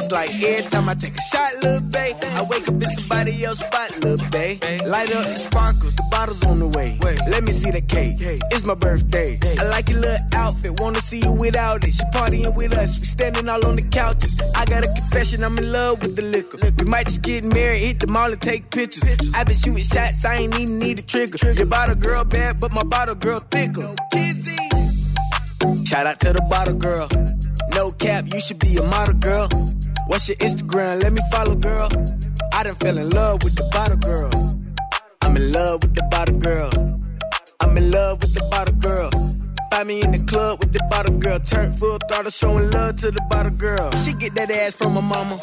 It's 0.08 0.14
like 0.14 0.42
every 0.42 0.70
time 0.70 0.88
I 0.88 0.94
take 0.94 1.12
a 1.12 1.20
shot, 1.20 1.52
little 1.60 1.86
babe. 1.90 2.16
I 2.32 2.42
wake 2.48 2.66
up 2.66 2.80
in 2.80 2.88
somebody 2.96 3.44
else's 3.44 3.66
spot, 3.66 3.92
little 4.00 4.24
babe. 4.30 4.56
Light 4.86 5.12
up 5.12 5.28
the 5.28 5.36
sparkles, 5.36 5.96
the 5.96 6.04
bottles 6.10 6.42
on 6.46 6.56
the 6.56 6.68
way. 6.68 6.96
Let 7.28 7.44
me 7.44 7.52
see 7.52 7.70
the 7.70 7.84
cake. 7.84 8.16
It's 8.48 8.64
my 8.64 8.74
birthday. 8.74 9.38
I 9.60 9.68
like 9.68 9.90
your 9.90 10.00
little 10.00 10.24
outfit, 10.32 10.80
wanna 10.80 11.02
see 11.02 11.20
you 11.20 11.36
without 11.36 11.84
it. 11.84 11.92
She 11.92 12.04
partying 12.16 12.56
with 12.56 12.72
us, 12.78 12.98
we 12.98 13.04
standing 13.04 13.50
all 13.50 13.60
on 13.66 13.76
the 13.76 13.84
couches. 13.84 14.40
I 14.56 14.64
got 14.64 14.82
a 14.82 14.88
confession, 14.88 15.44
I'm 15.44 15.58
in 15.58 15.70
love 15.70 16.00
with 16.00 16.16
the 16.16 16.24
liquor. 16.24 16.56
We 16.56 16.88
might 16.88 17.08
just 17.08 17.20
get 17.20 17.44
married, 17.44 17.80
hit 17.80 18.00
the 18.00 18.06
mall 18.06 18.32
and 18.32 18.40
take 18.40 18.70
pictures. 18.70 19.04
I 19.34 19.44
been 19.44 19.54
shooting 19.54 19.84
shots, 19.84 20.24
I 20.24 20.36
ain't 20.36 20.58
even 20.58 20.78
need 20.78 21.00
a 21.00 21.02
trigger. 21.02 21.52
Your 21.52 21.66
bottle 21.66 21.96
girl 21.96 22.24
bad, 22.24 22.60
but 22.60 22.72
my 22.72 22.82
bottle 22.82 23.14
girl 23.14 23.40
thicker. 23.50 23.92
Shout 25.84 26.06
out 26.06 26.18
to 26.20 26.32
the 26.32 26.46
bottle 26.48 26.80
girl. 26.80 27.08
No 27.78 27.92
cap, 27.92 28.24
you 28.34 28.40
should 28.40 28.58
be 28.58 28.76
a 28.76 28.82
model 28.82 29.14
girl. 29.14 29.48
What's 30.08 30.26
your 30.26 30.36
Instagram? 30.38 31.00
Let 31.00 31.12
me 31.12 31.20
follow, 31.30 31.54
girl. 31.54 31.88
I 32.52 32.64
done 32.64 32.74
fell 32.74 32.98
in 32.98 33.08
love 33.10 33.44
with 33.44 33.54
the 33.54 33.62
bottle 33.70 33.98
girl. 33.98 34.30
I'm 35.22 35.36
in 35.36 35.52
love 35.52 35.84
with 35.84 35.94
the 35.94 36.02
bottle 36.10 36.38
girl. 36.38 36.70
I'm 37.60 37.76
in 37.76 37.92
love 37.92 38.20
with 38.20 38.34
the 38.34 38.44
bottle 38.50 38.74
girl. 38.74 39.10
Find 39.70 39.86
me 39.86 40.02
in 40.02 40.10
the 40.10 40.24
club 40.24 40.58
with 40.58 40.72
the 40.72 40.84
bottle 40.90 41.18
girl. 41.18 41.38
Turn 41.38 41.72
full 41.72 41.98
throttle, 42.08 42.32
showing 42.32 42.68
love 42.72 42.96
to 42.96 43.12
the 43.12 43.24
bottle 43.30 43.52
girl. 43.52 43.92
She 43.92 44.12
get 44.12 44.34
that 44.34 44.50
ass 44.50 44.74
from 44.74 44.94
her 44.94 45.02
mama. 45.02 45.38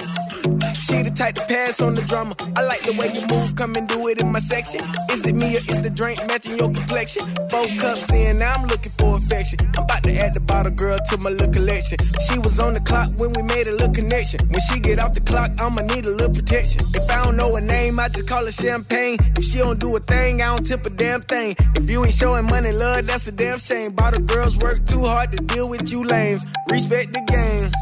She 0.85 1.01
the 1.01 1.09
type 1.09 1.33
to 1.33 1.41
pass 1.49 1.81
on 1.81 1.95
the 1.95 2.03
drama. 2.03 2.37
I 2.55 2.61
like 2.61 2.85
the 2.85 2.93
way 2.93 3.09
you 3.09 3.25
move, 3.25 3.55
come 3.55 3.73
and 3.73 3.87
do 3.89 4.05
it 4.05 4.21
in 4.21 4.31
my 4.31 4.37
section. 4.37 4.85
Is 5.09 5.25
it 5.25 5.33
me 5.33 5.57
or 5.57 5.63
is 5.65 5.81
the 5.81 5.89
drink 5.89 6.21
matching 6.29 6.61
your 6.61 6.69
complexion? 6.69 7.25
Four 7.49 7.65
cups 7.81 8.13
in, 8.13 8.37
now 8.37 8.53
I'm 8.53 8.67
looking 8.69 8.93
for 8.93 9.17
affection. 9.17 9.65
I'm 9.73 9.89
about 9.89 10.03
to 10.03 10.13
add 10.13 10.35
the 10.35 10.41
bottle 10.45 10.77
girl 10.77 10.93
to 11.09 11.17
my 11.17 11.31
little 11.31 11.49
collection. 11.49 11.97
She 12.29 12.37
was 12.37 12.59
on 12.59 12.77
the 12.77 12.81
clock 12.85 13.09
when 13.17 13.33
we 13.33 13.41
made 13.49 13.65
a 13.65 13.73
little 13.73 13.89
connection. 13.97 14.45
When 14.45 14.61
she 14.69 14.79
get 14.79 15.01
off 15.01 15.13
the 15.17 15.25
clock, 15.25 15.49
I'ma 15.57 15.81
need 15.89 16.05
a 16.05 16.13
little 16.13 16.29
protection. 16.29 16.85
If 16.93 17.09
I 17.09 17.23
don't 17.23 17.37
know 17.37 17.49
her 17.55 17.65
name, 17.65 17.97
I 17.97 18.05
just 18.09 18.29
call 18.29 18.45
her 18.45 18.53
champagne. 18.53 19.17
If 19.41 19.43
she 19.43 19.57
don't 19.65 19.79
do 19.79 19.89
a 19.97 19.99
thing, 19.99 20.43
I 20.43 20.53
don't 20.53 20.69
tip 20.69 20.85
a 20.85 20.91
damn 20.91 21.21
thing. 21.25 21.55
If 21.73 21.89
you 21.89 22.05
ain't 22.05 22.13
showing 22.13 22.45
money, 22.45 22.69
love, 22.71 23.07
that's 23.09 23.25
a 23.25 23.31
damn 23.31 23.57
shame. 23.57 23.89
Bottle 23.97 24.21
girls 24.21 24.61
work 24.61 24.85
too 24.85 25.01
hard 25.01 25.33
to 25.33 25.41
deal 25.49 25.67
with 25.67 25.89
you 25.89 26.05
lames. 26.05 26.45
Respect 26.69 27.09
the 27.09 27.25
game. 27.25 27.73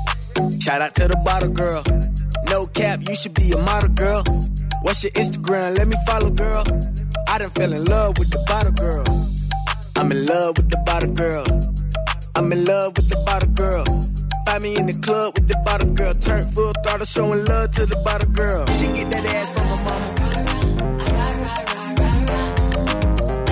Shout 0.61 0.81
out 0.81 0.95
to 0.95 1.07
the 1.07 1.17
bottle 1.25 1.49
girl. 1.49 1.83
No 2.49 2.65
cap, 2.67 2.99
you 3.07 3.15
should 3.15 3.33
be 3.33 3.51
a 3.51 3.57
model 3.57 3.89
girl. 3.89 4.23
What's 4.81 5.03
your 5.03 5.11
Instagram? 5.13 5.77
Let 5.77 5.87
me 5.87 5.95
follow, 6.07 6.29
girl. 6.31 6.63
I 7.27 7.37
done 7.39 7.49
fell 7.51 7.73
in 7.73 7.85
love 7.85 8.17
with 8.19 8.29
the 8.31 8.43
bottle 8.47 8.71
girl. 8.73 9.05
I'm 9.95 10.11
in 10.11 10.25
love 10.25 10.57
with 10.57 10.69
the 10.69 10.77
bottle 10.85 11.13
girl. 11.13 11.45
I'm 12.35 12.51
in 12.51 12.65
love 12.65 12.93
with 12.97 13.09
the 13.09 13.17
bottle 13.25 13.49
girl. 13.53 13.85
Find 14.45 14.63
me 14.63 14.75
in 14.75 14.85
the 14.87 14.93
club 14.99 15.33
with 15.35 15.47
the 15.47 15.57
bottle 15.65 15.93
girl. 15.93 16.13
Turn 16.13 16.41
full 16.43 16.71
throttle, 16.83 17.05
showing 17.05 17.45
love 17.45 17.71
to 17.71 17.85
the 17.85 17.95
bottle 18.03 18.29
girl. 18.31 18.65
She 18.77 18.87
get 18.87 19.09
that 19.11 19.25
ass 19.25 19.49
from 19.49 19.67
her 19.67 19.77
mama. 19.87 20.09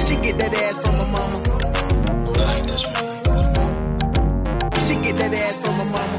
She 0.05 0.15
get 0.17 0.37
that 0.37 0.53
ass 0.53 0.77
from 0.77 0.95
her 0.95 1.07
mama. 1.07 1.37
Like 2.37 2.63
this 2.67 2.85
She 4.91 4.97
get 4.97 5.15
that 5.15 5.33
ass 5.33 5.57
from 5.57 5.73
her 5.75 5.85
mama. 5.85 6.17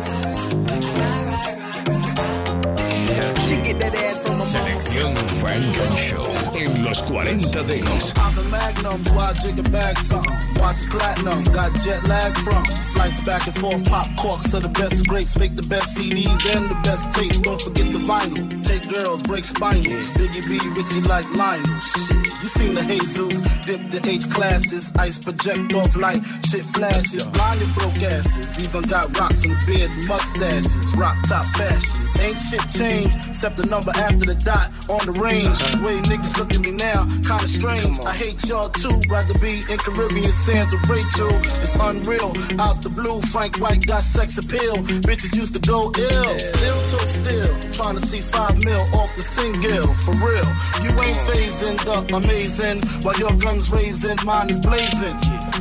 She 3.45 3.57
get 3.69 3.79
that 3.81 3.95
ass 3.95 4.19
from 4.21 4.41
her 4.41 4.47
mama. 4.47 4.49
Selección 4.49 5.15
Funk 5.45 5.77
and 5.77 5.99
Show 5.99 6.27
en 6.57 6.83
los 6.83 7.03
40 7.03 7.53
Dance. 7.69 8.15
Poppin' 8.15 8.51
magnums 8.51 9.13
while 9.13 9.29
I 9.29 9.35
jig 9.35 9.59
a 9.59 9.63
bag 9.69 9.99
something. 9.99 10.33
Watch 10.59 10.89
platinum, 10.89 11.45
got 11.53 11.79
jet 11.81 12.03
lag 12.09 12.33
from. 12.39 12.65
Flights 12.95 13.21
back 13.21 13.47
and 13.47 13.55
forth, 13.55 13.85
pop 13.85 14.09
corks 14.17 14.55
are 14.55 14.61
the 14.61 14.71
best 14.71 15.07
grapes. 15.07 15.39
Make 15.39 15.55
the 15.55 15.69
best 15.69 15.95
CDs 15.95 16.41
and 16.57 16.71
the 16.71 16.81
best 16.83 17.13
tapes. 17.13 17.43
Don't 17.43 17.61
forget 17.61 17.93
the 17.93 17.99
vinyl. 17.99 18.65
Take 18.65 18.89
girls, 18.89 19.23
break 19.23 19.45
spinals. 19.45 20.09
Biggie 20.17 20.49
B, 20.49 20.57
Richie 20.81 21.07
like 21.07 21.29
Lionel. 21.37 22.32
You 22.43 22.49
seen 22.49 22.75
the 22.75 22.83
Jesus. 22.83 23.41
Dip 23.67 23.79
the 23.95 24.03
H 24.03 24.29
classes. 24.29 24.91
Ice 24.99 25.19
project 25.19 25.75
off 25.75 25.95
light. 25.95 26.19
Shit 26.43 26.67
flashes. 26.75 27.25
Blinded 27.27 27.73
broke 27.77 28.03
asses. 28.03 28.59
Even 28.59 28.83
got 28.83 29.17
rocks 29.17 29.45
in 29.45 29.51
the 29.55 29.63
beard, 29.63 29.91
mustaches. 30.11 30.91
Rock 30.99 31.15
top 31.29 31.47
fashions. 31.55 32.19
Ain't 32.19 32.39
shit 32.39 32.67
changed 32.67 33.17
except 33.31 33.57
the 33.57 33.67
number 33.67 33.93
after 33.95 34.27
the 34.27 34.35
dot 34.43 34.75
on 34.91 35.07
the 35.07 35.15
range. 35.23 35.63
Way 35.87 36.03
niggas 36.11 36.37
look 36.37 36.51
at 36.51 36.59
me 36.59 36.73
now, 36.73 37.07
kinda 37.23 37.47
strange. 37.47 38.01
I 38.01 38.13
hate 38.13 38.43
y'all 38.49 38.71
too. 38.71 38.99
Rather 39.07 39.39
be 39.39 39.63
in 39.71 39.79
Caribbean 39.79 40.35
sands 40.35 40.75
with 40.75 40.83
Rachel. 40.91 41.31
It's 41.63 41.79
unreal. 41.79 42.35
Out 42.59 42.83
the 42.83 42.91
blue, 42.91 43.23
Frank 43.31 43.63
White 43.63 43.87
got 43.87 44.03
sex 44.03 44.39
appeal. 44.39 44.83
Bitches 45.07 45.37
used 45.39 45.55
to 45.55 45.63
go 45.63 45.95
ill. 45.95 46.33
Still 46.43 46.81
talk 46.91 47.07
still. 47.07 47.55
Trying 47.71 47.97
to 47.97 48.05
see 48.05 48.21
five 48.21 48.59
mil 48.65 48.83
off 48.99 49.15
the 49.15 49.23
single. 49.23 49.87
For 50.03 50.15
real. 50.27 50.49
You 50.83 50.91
ain't 51.07 51.21
phasing 51.31 51.79
the 51.87 52.03
amazing. 52.33 52.81
While 53.03 53.19
your 53.19 53.33
guns 53.39 53.71
raising, 53.73 54.17
mine 54.25 54.51
is 54.51 54.61
blazing. 54.61 55.17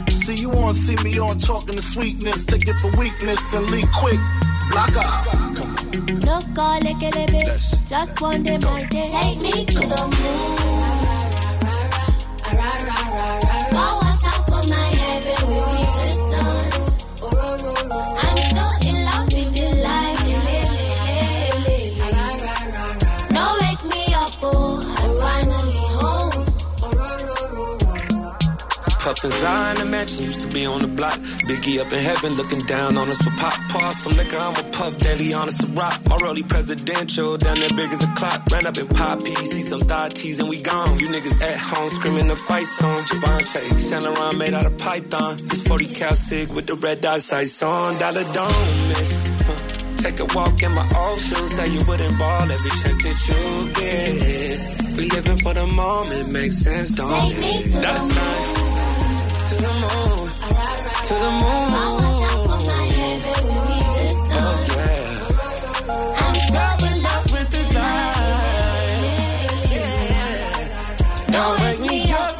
See 0.10 0.36
you 0.36 0.52
on, 0.52 0.74
see 0.74 0.96
me 1.04 1.20
on, 1.20 1.40
talking 1.40 1.76
to 1.76 1.82
sweetness. 1.82 2.46
Take 2.46 2.68
it 2.68 2.76
for 2.76 2.92
weakness 2.98 3.54
and 3.54 3.66
leave 3.70 3.92
quick. 3.96 4.20
Block 4.72 4.96
out. 4.98 5.26
No 6.24 6.40
call 6.56 6.80
like 6.82 7.04
a 7.04 7.12
baby. 7.12 7.44
Just 7.86 8.22
one 8.22 8.44
day, 8.44 8.58
my 8.58 8.84
day. 8.86 9.12
Take 9.12 9.42
me 9.42 9.66
to 9.66 9.80
the 9.80 10.02
moon. 10.22 10.91
Puffin' 29.02 29.32
Zion, 29.32 29.78
the 29.78 29.86
mansion 29.86 30.26
used 30.26 30.42
to 30.42 30.48
be 30.48 30.64
on 30.64 30.80
the 30.82 30.88
block. 30.88 31.18
Biggie 31.50 31.80
up 31.80 31.92
in 31.92 31.98
heaven, 31.98 32.34
looking 32.34 32.60
down 32.68 32.98
on 32.98 33.10
us 33.10 33.18
with 33.26 33.36
pop. 33.40 33.58
Pour 33.70 33.92
some 33.94 34.16
liquor, 34.16 34.38
I'm 34.38 34.54
a 34.54 34.64
puff 34.70 34.96
daddy 35.00 35.34
on 35.34 35.48
us 35.48 35.60
a 35.64 35.68
rock. 35.70 36.00
My 36.06 36.18
rollie 36.18 36.48
presidential, 36.48 37.36
down 37.38 37.58
there 37.58 37.70
big 37.70 37.92
as 37.92 38.04
a 38.04 38.08
clock. 38.14 38.46
Ran 38.52 38.68
up 38.68 38.78
in 38.78 38.88
Poppy, 38.88 39.34
see 39.34 39.64
some 39.64 39.82
thigh 39.82 40.10
tees 40.10 40.40
and 40.40 40.48
we 40.48 40.62
gone. 40.62 41.00
You 41.00 41.08
niggas 41.08 41.42
at 41.42 41.58
home 41.58 41.90
screaming 41.90 42.28
the 42.28 42.36
fight 42.36 42.68
song. 42.68 43.02
Javante, 43.10 43.80
Saint 43.80 44.04
Laurent 44.04 44.38
made 44.38 44.54
out 44.54 44.68
of 44.68 44.78
python. 44.78 45.38
This 45.48 45.64
40 45.64 45.86
cal 45.96 46.16
sig 46.16 46.50
with 46.54 46.68
the 46.68 46.76
red 46.76 47.02
dot 47.02 47.22
sights 47.22 47.64
on. 47.64 47.98
Dollar 47.98 48.24
don't 48.34 48.88
miss. 48.88 49.32
Take 50.04 50.20
a 50.20 50.26
walk 50.36 50.62
in 50.62 50.72
my 50.74 50.88
old 50.96 51.20
shoes, 51.20 51.52
say 51.58 51.68
you 51.70 51.82
wouldn't 51.88 52.20
ball 52.20 52.52
every 52.52 52.70
chance 52.70 53.00
that 53.02 53.18
you 53.30 53.72
get. 53.74 54.98
We 54.98 55.10
living 55.10 55.40
for 55.40 55.56
the 55.56 55.66
moment, 55.66 56.32
makes 56.32 56.58
sense, 56.58 56.92
don't 56.92 57.32
Take 57.32 57.40
me 57.40 57.50
it? 57.66 58.61
To 59.52 59.58
the 59.58 59.64
Dollar 59.64 60.30
sign 60.30 60.78
to 60.78 61.14
the 61.14 61.14
moon, 61.14 61.14
to 61.14 61.14
the 61.14 61.32
moon. 61.32 61.70
Oh 64.34 64.56
yeah. 64.72 65.04
I'm 66.22 66.36
so 66.52 66.66
in 66.88 66.96
love 67.04 67.26
with 67.34 67.50
the 67.52 67.64
light. 67.76 69.02
Don't 71.32 71.56
wake 71.62 71.82
me 71.82 71.98
up. 72.12 72.36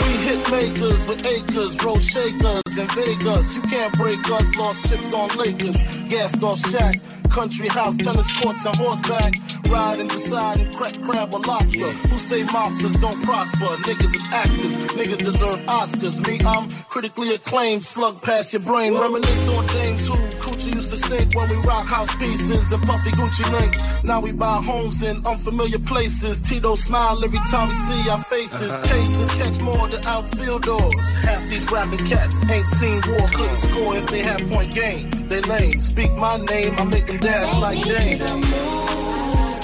We 0.00 0.12
hit 0.26 0.40
makers 0.50 1.00
with 1.06 1.26
acres, 1.26 1.74
roll 1.84 1.98
shakers 1.98 2.61
in 2.78 2.86
Vegas. 2.88 3.56
You 3.56 3.62
can't 3.62 3.92
break 3.98 4.18
us, 4.30 4.54
lost 4.56 4.88
chips 4.88 5.12
on 5.12 5.28
Lakers, 5.36 5.82
gassed 6.08 6.42
off 6.42 6.58
shack. 6.58 6.96
Country 7.30 7.68
house, 7.68 7.96
tennis 7.96 8.28
courts, 8.40 8.66
and 8.66 8.76
horseback. 8.76 9.34
Ride 9.72 10.00
and 10.00 10.10
decide 10.10 10.60
and 10.60 10.74
crack 10.74 11.00
crab 11.00 11.32
or 11.32 11.40
lobster. 11.40 11.88
Who 12.12 12.18
say 12.18 12.42
mobsters 12.42 13.00
don't 13.00 13.16
prosper? 13.24 13.72
Niggas 13.88 14.14
is 14.14 14.26
actors, 14.32 14.76
niggas 14.92 15.24
deserve 15.24 15.60
Oscars. 15.64 16.20
Me, 16.28 16.38
I'm 16.44 16.68
critically 16.90 17.34
acclaimed, 17.34 17.84
slug 17.84 18.20
past 18.20 18.52
your 18.52 18.60
brain. 18.62 18.92
Reminisce 18.92 19.48
on 19.48 19.64
dames 19.66 20.06
who 20.08 20.14
coochie 20.44 20.74
used 20.74 20.90
to 20.90 20.96
stink 20.96 21.34
when 21.34 21.48
we 21.48 21.56
rock 21.64 21.88
house 21.88 22.14
pieces 22.16 22.70
and 22.70 22.82
puffy 22.82 23.10
Gucci 23.16 23.50
links. 23.60 24.04
Now 24.04 24.20
we 24.20 24.32
buy 24.32 24.60
homes 24.62 25.02
in 25.02 25.24
unfamiliar 25.24 25.78
places. 25.78 26.38
Tito 26.38 26.74
smile 26.74 27.24
every 27.24 27.40
time 27.48 27.68
we 27.68 27.74
see 27.74 28.10
our 28.10 28.22
faces. 28.24 28.72
Uh-huh. 28.72 28.82
Cases 28.92 29.28
catch 29.40 29.58
more 29.60 29.88
than 29.88 30.04
outfielders. 30.04 31.24
Half 31.24 31.48
these 31.48 31.70
rapping 31.72 32.04
cats 32.04 32.36
ain't 32.50 32.61
seen 32.66 33.00
war, 33.08 33.28
couldn't 33.28 33.58
score 33.58 33.96
if 33.96 34.06
they 34.06 34.20
had 34.20 34.48
point 34.50 34.74
game. 34.74 35.10
They 35.28 35.40
lame. 35.42 35.80
Speak 35.80 36.12
my 36.16 36.36
name, 36.36 36.74
I 36.78 36.84
make 36.84 37.06
them 37.06 37.18
dash 37.18 37.58
like 37.58 37.82
Dame. 37.82 38.20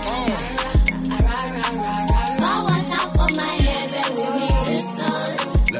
Uh. 0.04 0.58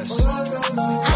Pour 0.09 1.08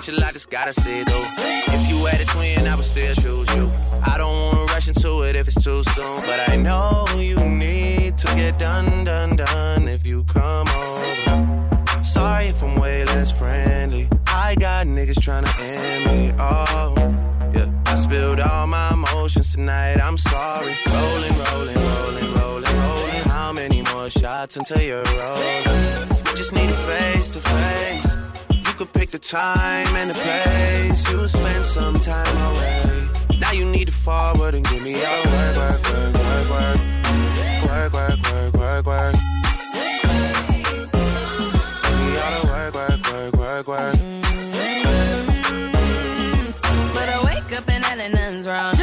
potential, 0.00 0.24
I 0.24 0.32
just 0.32 0.50
gotta 0.50 0.72
see 0.72 1.02
though. 1.04 1.24
If 1.74 1.90
you 1.90 2.04
had 2.06 2.20
a 2.20 2.24
twin, 2.24 2.66
I 2.66 2.74
would 2.74 2.84
still 2.84 3.14
choose 3.14 3.54
you. 3.54 3.70
I 4.04 4.16
don't 4.16 4.32
wanna 4.32 4.72
rush 4.72 4.88
into 4.88 5.22
it 5.22 5.36
if 5.36 5.46
it's 5.46 5.62
too 5.62 5.82
soon, 5.82 6.20
but 6.26 6.48
I 6.48 6.56
know 6.56 7.04
you 7.16 7.36
need 7.36 8.16
to 8.18 8.26
get 8.34 8.58
done, 8.58 9.04
done, 9.04 9.36
done 9.36 9.88
if 9.88 10.06
you 10.06 10.24
come 10.24 10.68
over. 10.68 12.02
Sorry 12.02 12.46
if 12.46 12.62
I'm 12.62 12.80
way 12.80 13.04
less 13.04 13.30
friendly. 13.38 14.08
I 14.26 14.54
got 14.58 14.86
niggas 14.86 15.20
trying 15.22 15.44
to 15.44 15.54
end 15.60 16.04
me. 16.06 16.32
Oh, 16.38 16.94
yeah. 17.54 17.70
I 17.86 17.94
spilled 17.94 18.40
all 18.40 18.66
my 18.66 18.92
emotions 18.92 19.54
tonight. 19.54 20.00
I'm 20.00 20.16
sorry. 20.16 20.74
Rolling, 20.86 21.36
rolling, 21.44 21.76
rolling, 21.76 22.34
rolling, 22.40 22.76
rolling. 22.86 23.24
How 23.28 23.52
many 23.52 23.82
more 23.92 24.08
shots 24.08 24.56
until 24.56 24.80
you're 24.80 25.02
rolling? 25.02 26.08
We 26.24 26.32
just 26.34 26.54
need 26.54 26.70
a 26.70 26.80
face 26.88 27.28
to 27.28 27.40
face 27.40 28.09
pick 28.92 29.10
the 29.10 29.18
time 29.18 29.86
and 29.96 30.10
the 30.10 30.14
place. 30.14 31.10
You 31.10 31.28
spend 31.28 31.66
some 31.66 31.98
time 32.00 32.36
away. 32.50 33.08
Now 33.38 33.52
you 33.52 33.64
need 33.64 33.86
to 33.86 33.92
forward 33.92 34.54
and 34.54 34.64
give 34.68 34.82
me 34.82 34.92
your 34.92 35.20
work, 35.32 35.56
work, 35.56 35.82
work, 35.84 36.14
work, 36.14 36.50
work, 36.50 36.78
work, 37.66 37.92
work, 37.92 38.18
work, 38.24 38.54
work, 38.54 38.86
work. 38.86 39.14
Give 41.84 41.98
me 42.00 42.12
all 42.18 42.32
the 42.36 42.46
work, 42.46 42.74
work, 42.74 43.00
work, 43.12 43.36
work, 43.36 43.66
work. 43.68 43.96
But 46.94 47.08
I 47.08 47.22
wake 47.24 47.50
up 47.58 47.68
and 47.68 47.82
nothing's 47.82 48.46
wrong. 48.46 48.79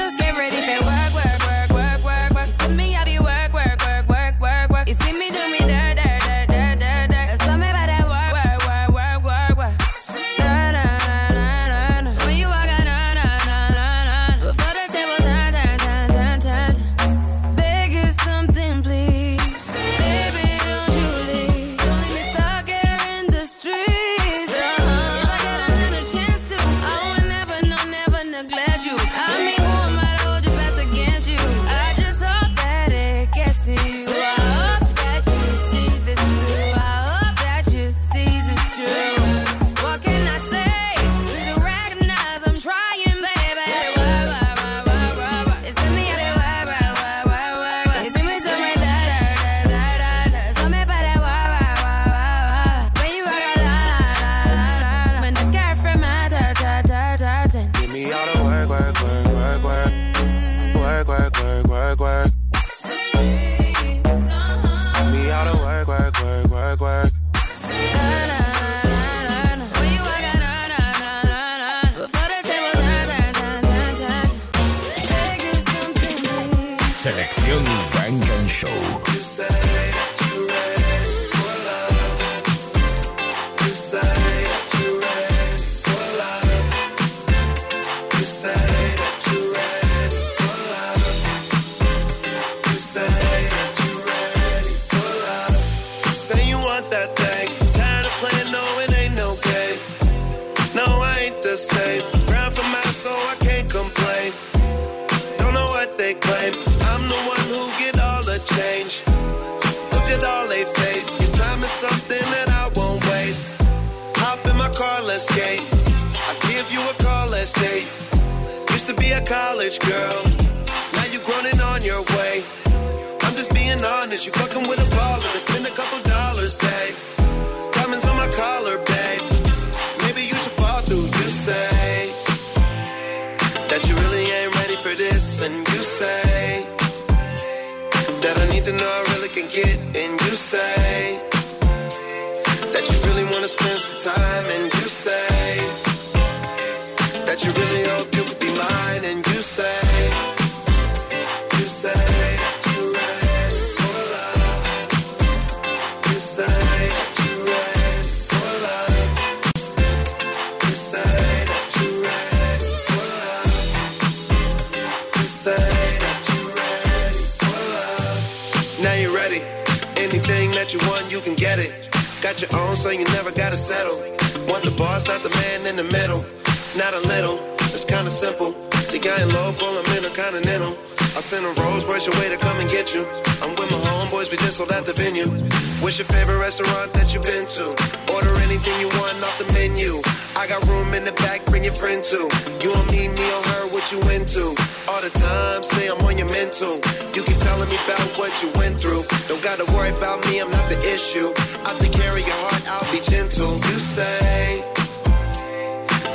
you. 196.78 196.92
You 197.16 197.24
keep 197.24 197.38
telling 197.38 197.70
me 197.70 197.78
about 197.86 198.06
what 198.18 198.32
you 198.42 198.50
went 198.56 198.80
through. 198.80 199.04
Don't 199.28 199.42
gotta 199.42 199.66
worry 199.74 199.90
about 199.90 200.26
me, 200.28 200.40
I'm 200.40 200.52
not 200.52 200.70
the 200.70 200.78
issue. 200.86 201.34
I'll 201.66 201.76
take 201.76 201.94
care 201.94 202.14
of 202.14 202.26
your 202.26 202.40
heart, 202.46 202.64
I'll 202.70 202.92
be 202.92 203.00
gentle. 203.00 203.54
You 203.70 203.78
say 203.80 204.64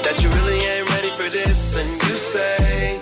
that 0.04 0.22
you 0.22 0.28
really 0.30 0.60
ain't 0.60 0.88
ready 0.90 1.10
for 1.10 1.28
this, 1.28 1.76
and 1.78 1.90
you 2.06 2.16
say 2.16 3.00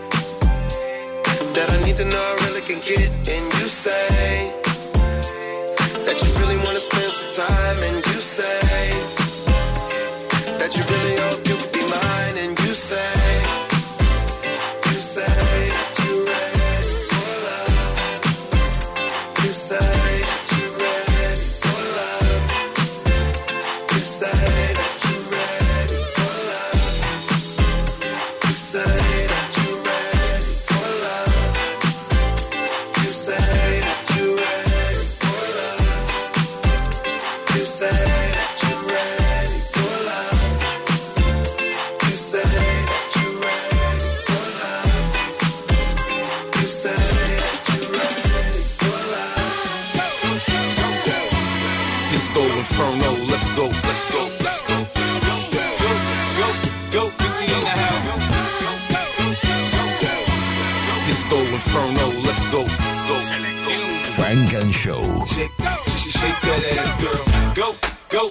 that 1.55 1.69
I 1.71 1.77
need 1.85 1.97
to 1.97 2.05
know 2.05 2.21
I 2.21 2.35
really 2.47 2.63
can 2.63 2.81
get, 2.81 3.09
and 3.09 3.45
you 3.59 3.69
say 3.69 4.53
that 6.07 6.17
you 6.23 6.29
really 6.41 6.57
wanna 6.65 6.81
spend 6.81 7.13
some 7.13 7.47
time, 7.47 7.77
and 7.77 7.97
you 8.09 8.21
say 8.21 8.61
that 10.59 10.77
you 10.77 10.83
really 10.95 11.17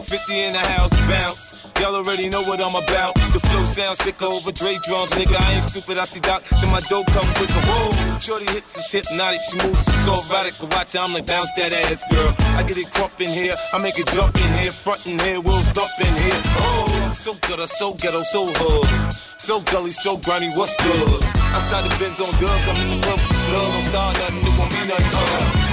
50 0.10 0.40
in 0.42 0.54
the 0.54 0.60
house, 0.74 0.90
bounce. 1.06 1.54
Y'all 1.80 1.94
already 1.94 2.28
know 2.30 2.42
what 2.42 2.60
I'm 2.60 2.74
about. 2.74 3.14
The 3.32 3.40
flow 3.40 3.64
sounds 3.66 4.00
sick 4.00 4.20
over 4.24 4.52
Dre 4.52 4.80
drums, 4.82 5.12
nigga. 5.14 5.38
I 5.38 5.54
ain't 5.54 5.66
stupid, 5.66 6.00
I 6.00 6.06
see 6.06 6.20
Doc. 6.20 6.42
Then 6.50 6.72
my 6.72 6.80
dough 6.90 7.04
come 7.14 7.30
quicker. 7.36 7.62
Whoa, 7.70 8.18
shorty 8.18 8.46
hips 8.50 8.76
is 8.76 8.90
hypnotic. 8.92 9.40
She 9.46 9.56
moves 9.62 9.86
so 10.02 10.18
erotic. 10.26 10.58
Watch, 10.64 10.96
I'm 10.96 11.14
like 11.14 11.28
bounce 11.28 11.52
that 11.58 11.74
ass, 11.74 12.04
girl. 12.10 12.34
I 12.58 12.64
get 12.64 12.80
it 12.80 12.92
crump 12.92 13.22
in 13.22 13.30
here, 13.30 13.54
I 13.72 13.78
make 13.78 14.00
it 14.00 14.08
jump 14.08 14.36
in 14.36 14.52
here, 14.58 14.72
front 14.72 15.06
in 15.06 15.20
here, 15.20 15.42
we'll 15.42 15.62
thump 15.78 15.94
in 16.02 16.16
here. 16.18 16.42
Oh, 16.58 17.06
I'm 17.06 17.14
so 17.14 17.36
good, 17.46 17.60
I'm 17.60 17.68
so 17.68 17.94
ghetto, 17.94 18.24
so 18.24 18.48
hood. 18.50 19.14
So 19.38 19.62
gully, 19.62 19.92
so 19.92 20.18
grimy, 20.18 20.50
what's 20.58 20.76
good? 20.78 21.24
Outside 21.54 21.86
the 21.86 21.94
Benz 22.02 22.20
on 22.20 22.34
dubs, 22.42 22.66
I'm 22.66 22.82
in 22.82 22.98
the 22.98 23.06
club 23.06 23.20
with. 23.22 23.46
Don't 23.54 23.86
start 23.86 24.18
nothing, 24.18 24.42
it 24.42 24.58
won't 24.58 24.72
be 24.74 24.82
nothing. 24.90 25.14
Uh. 25.14 25.70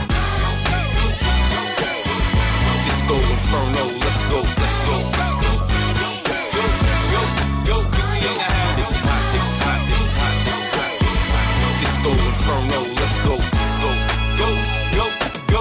Disco 2.85 3.17
Inferno, 3.17 3.96
let's 4.27 4.33
go, 4.33 4.41
let's 4.43 4.79
go. 4.87 4.97
Go, 6.57 6.65
go, 7.13 7.23
go, 7.67 7.77
50 7.83 8.27
in 8.27 8.35
the 8.35 8.43
house. 8.43 8.81
It's 8.83 8.97
hot, 9.07 9.23
it's 9.37 9.53
hot, 9.63 9.81
it's 9.87 10.75
hot. 10.77 11.75
Disco 11.81 12.11
Inferno, 12.11 12.81
let's 13.01 13.19
go. 13.27 13.35
Go, 13.83 13.91
go, 14.41 14.49
go, 14.97 15.07
go. 15.53 15.61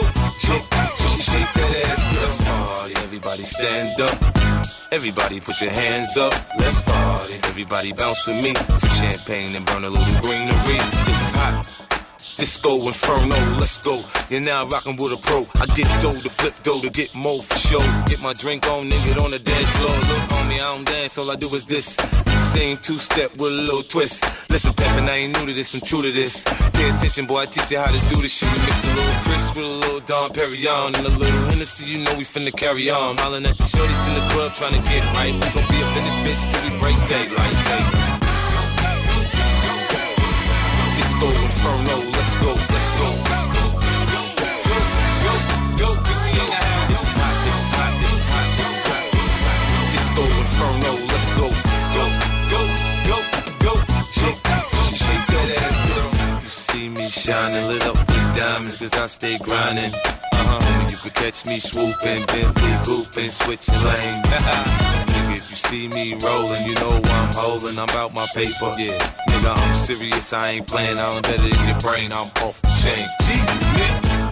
Let's 2.15 2.37
party, 2.43 2.93
everybody 3.03 3.43
stand 3.43 4.01
up. 4.01 4.17
Everybody 4.91 5.39
put 5.39 5.59
your 5.61 5.71
hands 5.71 6.17
up, 6.17 6.33
let's 6.57 6.81
party. 6.81 7.33
Everybody 7.43 7.93
bounce 7.93 8.25
with 8.27 8.41
me. 8.41 8.55
Some 8.55 8.79
champagne 8.79 9.55
and 9.55 9.65
burn 9.65 9.83
a 9.83 9.89
little 9.89 10.21
greenery. 10.21 10.77
It's 10.77 11.29
hot. 11.37 11.84
Disco 12.37 12.87
Inferno, 12.87 13.35
let's 13.59 13.77
go. 13.77 14.03
You're 14.29 14.41
now 14.41 14.65
rocking 14.67 14.97
with 14.97 15.13
a 15.13 15.17
pro. 15.17 15.47
I 15.55 15.65
get 15.67 15.87
dough 16.01 16.19
to 16.19 16.29
flip 16.29 16.53
dough 16.63 16.81
to 16.81 16.89
get 16.89 17.15
more 17.15 17.41
for 17.41 17.57
show. 17.57 17.79
Get 18.07 18.21
my 18.21 18.33
drink 18.33 18.67
on, 18.67 18.89
nigga, 18.89 19.23
on 19.23 19.31
the 19.31 19.39
dance 19.39 19.69
floor. 19.77 19.95
Look, 19.95 20.23
homie, 20.35 20.55
I 20.55 20.75
don't 20.75 20.85
dance, 20.85 21.17
all 21.17 21.31
I 21.31 21.35
do 21.35 21.53
is 21.55 21.63
this. 21.65 21.95
Same 22.53 22.77
two 22.77 22.97
step 22.97 23.31
with 23.33 23.53
a 23.53 23.61
little 23.67 23.83
twist. 23.83 24.23
Listen, 24.49 24.73
Peppin, 24.73 25.07
I 25.07 25.15
ain't 25.15 25.33
new 25.39 25.45
to 25.45 25.53
this, 25.53 25.73
I'm 25.73 25.81
true 25.81 26.01
to 26.01 26.11
this. 26.11 26.43
Pay 26.73 26.89
attention, 26.89 27.25
boy, 27.25 27.41
I 27.41 27.45
teach 27.45 27.71
you 27.71 27.79
how 27.79 27.91
to 27.91 27.99
do 28.07 28.21
this 28.21 28.33
shit. 28.33 28.51
We 28.51 28.59
mix 28.59 28.83
a 28.83 28.87
little 28.87 29.13
Chris 29.23 29.49
with 29.55 29.65
a 29.65 29.69
little 29.69 29.99
Dom 30.01 30.31
Perignon 30.31 30.97
and 30.97 31.05
a 31.07 31.09
little 31.09 31.49
Hennessy, 31.49 31.85
you 31.85 31.99
know 32.03 32.13
we 32.17 32.25
finna 32.25 32.55
carry 32.55 32.89
on. 32.89 33.17
Hollin' 33.17 33.45
at 33.45 33.57
the 33.57 33.63
shorties 33.63 34.07
in 34.09 34.13
the 34.15 34.33
club 34.33 34.51
trying 34.53 34.75
to 34.75 34.83
get 34.89 35.03
right. 35.15 35.33
We 35.33 35.39
gon' 35.55 35.67
be 35.71 35.79
in 35.79 35.89
this 35.95 36.17
bitch 36.25 36.43
till 36.51 36.61
we 36.67 36.79
break 36.79 36.97
daylight. 37.07 37.55
Disco 40.95 41.27
Inferno, 41.27 42.04
go, 42.45 42.53
let's 42.53 42.91
go. 42.99 43.07
Go, 43.57 44.23
go, 45.25 45.33
go, 45.81 45.89
50 45.97 46.29
in 46.29 46.45
the 46.45 46.59
house. 46.69 46.93
It's 46.93 47.09
hot, 47.17 47.35
it's 47.49 47.63
hot, 47.73 47.95
it's 48.61 48.85
hot. 48.89 49.05
Disco 49.91 50.23
Inferno, 50.41 50.91
let's 51.11 51.29
go. 51.39 51.47
Go, 51.95 52.05
go, 52.53 52.61
go, 53.09 53.17
go. 53.65 53.73
Shake, 54.17 54.41
shake, 55.01 55.25
that 55.33 55.47
ass, 55.63 55.79
girl. 55.89 56.11
You 56.43 56.49
see 56.49 56.89
me 56.89 57.09
shining, 57.09 57.67
lit 57.67 57.85
up 57.87 57.97
with 57.97 58.37
diamonds, 58.37 58.77
cause 58.77 58.93
I 58.93 59.07
stay 59.07 59.37
grinding. 59.39 59.93
Uh-huh, 59.93 60.89
you 60.89 60.97
could 60.97 61.15
catch 61.15 61.45
me 61.45 61.57
swooping, 61.59 62.25
Bentley 62.27 62.73
gooping, 62.85 63.31
switching 63.31 63.81
lanes. 63.81 65.14
You 65.55 65.61
see 65.69 65.87
me 65.87 66.15
rolling, 66.15 66.65
you 66.65 66.75
know 66.75 66.99
I'm 67.01 67.31
holding. 67.31 67.79
I'm 67.79 67.87
about 67.87 68.13
my 68.13 68.27
paper. 68.35 68.75
Yeah, 68.77 68.99
nigga, 69.29 69.55
I'm 69.55 69.77
serious. 69.77 70.33
I 70.33 70.49
ain't 70.49 70.67
playing. 70.67 70.99
I'm 70.99 71.21
better 71.21 71.47
than 71.47 71.67
your 71.69 71.79
brain. 71.79 72.11
I'm 72.11 72.27
off 72.43 72.59
the 72.61 72.75
chain. 72.83 73.07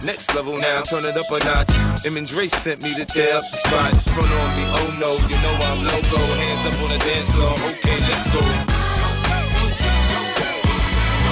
Next 0.04 0.34
level 0.34 0.58
now, 0.58 0.82
turn 0.82 1.06
it 1.06 1.16
up 1.16 1.30
a 1.30 1.38
notch. 1.38 2.04
Em 2.04 2.18
and 2.18 2.28
sent 2.28 2.82
me 2.82 2.92
to 2.92 3.06
tear 3.06 3.36
up 3.36 3.44
the 3.50 3.56
spot. 3.56 3.92
Front 4.04 4.32
on 4.36 4.50
me, 4.52 4.64
oh 4.76 4.96
no, 5.00 5.12
you 5.16 5.36
know 5.40 5.56
I'm 5.64 5.80
loco. 5.88 6.20
Hands 6.20 6.62
up 6.68 6.82
on 6.82 6.90
the 6.92 6.98
dance 7.00 7.30
floor. 7.32 7.56
Okay, 7.72 7.96
let's 8.04 8.28
go. 8.28 8.44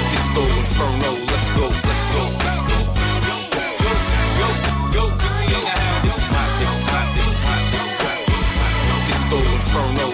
Disco 0.08 0.40
Inferno, 0.56 1.12
let's 1.28 1.48
go, 1.52 1.68
let's 1.68 2.04
go. 2.16 2.22
Go, 2.40 2.61
Inferno, 9.34 10.11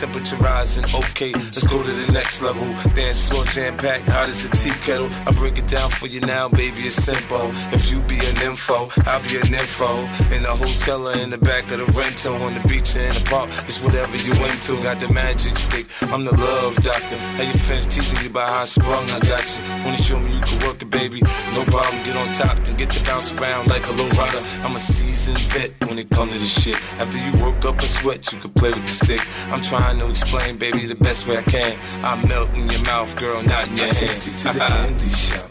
Temperature 0.00 0.36
rising, 0.36 0.84
okay, 0.84 1.32
let's 1.32 1.66
go 1.66 1.82
to 1.82 1.90
the 1.90 2.10
next 2.10 2.40
level. 2.40 2.64
Dance 2.94 3.20
floor 3.20 3.44
jam 3.44 3.76
packed, 3.76 4.08
hot 4.08 4.30
as 4.30 4.48
a 4.48 4.50
tea 4.56 4.72
kettle. 4.86 5.10
I 5.26 5.32
break 5.32 5.58
it 5.58 5.66
down 5.66 5.90
for 5.90 6.06
you 6.06 6.20
now, 6.20 6.48
baby, 6.48 6.80
it's 6.88 6.96
simple. 6.96 7.50
If 7.76 7.90
you 7.90 8.00
be 8.08 8.16
info, 8.42 8.88
I'll 9.06 9.22
be 9.22 9.36
an 9.36 9.48
info. 9.48 10.04
In 10.34 10.42
the 10.42 10.54
hotel 10.54 11.08
or 11.08 11.16
in 11.16 11.30
the 11.30 11.38
back 11.38 11.70
of 11.72 11.78
the 11.78 11.88
rental, 11.92 12.34
on 12.42 12.54
the 12.54 12.64
beach 12.68 12.96
or 12.96 13.00
in 13.00 13.14
the 13.14 13.24
park, 13.28 13.48
it's 13.68 13.80
whatever 13.80 14.16
you 14.16 14.32
into. 14.32 14.76
Got 14.82 15.00
the 15.00 15.12
magic 15.12 15.56
stick, 15.56 15.86
I'm 16.12 16.24
the 16.24 16.34
love 16.34 16.76
doctor. 16.82 17.16
How 17.36 17.44
your 17.44 17.60
fans 17.66 17.86
teasing 17.86 18.20
you 18.24 18.30
about 18.30 18.48
how 18.48 18.62
I 18.62 18.64
sprung, 18.64 19.04
I 19.10 19.20
got 19.20 19.44
you. 19.44 19.60
Wanna 19.84 19.96
show 19.96 20.18
me 20.18 20.32
you 20.34 20.40
can 20.40 20.58
work 20.66 20.80
it, 20.82 20.90
baby? 20.90 21.20
No 21.54 21.64
problem, 21.68 22.02
get 22.04 22.16
on 22.16 22.28
top, 22.34 22.56
then 22.64 22.76
get 22.76 22.90
to 22.90 23.04
bounce 23.04 23.32
around 23.36 23.68
like 23.68 23.86
a 23.88 23.92
low 23.92 24.08
rider. 24.16 24.42
I'm 24.64 24.76
a 24.76 24.78
seasoned 24.78 25.38
vet 25.52 25.72
when 25.88 25.98
it 25.98 26.10
comes 26.10 26.32
to 26.32 26.38
this 26.38 26.54
shit. 26.62 26.76
After 27.00 27.18
you 27.18 27.32
work 27.42 27.64
up 27.64 27.78
a 27.78 27.86
sweat, 27.86 28.32
you 28.32 28.38
can 28.38 28.50
play 28.50 28.70
with 28.72 28.84
the 28.84 28.94
stick. 29.04 29.20
I'm 29.52 29.60
trying 29.60 29.98
to 29.98 30.08
explain, 30.08 30.56
baby, 30.56 30.86
the 30.86 30.94
best 30.96 31.26
way 31.26 31.38
I 31.38 31.42
can. 31.42 31.78
I 32.02 32.16
melt 32.26 32.48
in 32.56 32.68
your 32.68 32.82
mouth, 32.84 33.14
girl, 33.16 33.42
not 33.42 33.68
in 33.68 33.76
your 33.76 33.86
I 33.86 33.94
hand. 33.94 33.96
take 33.96 34.26
you 34.26 34.32
to 34.32 34.44
the 34.52 34.60
candy 34.60 35.08
shop. 35.10 35.50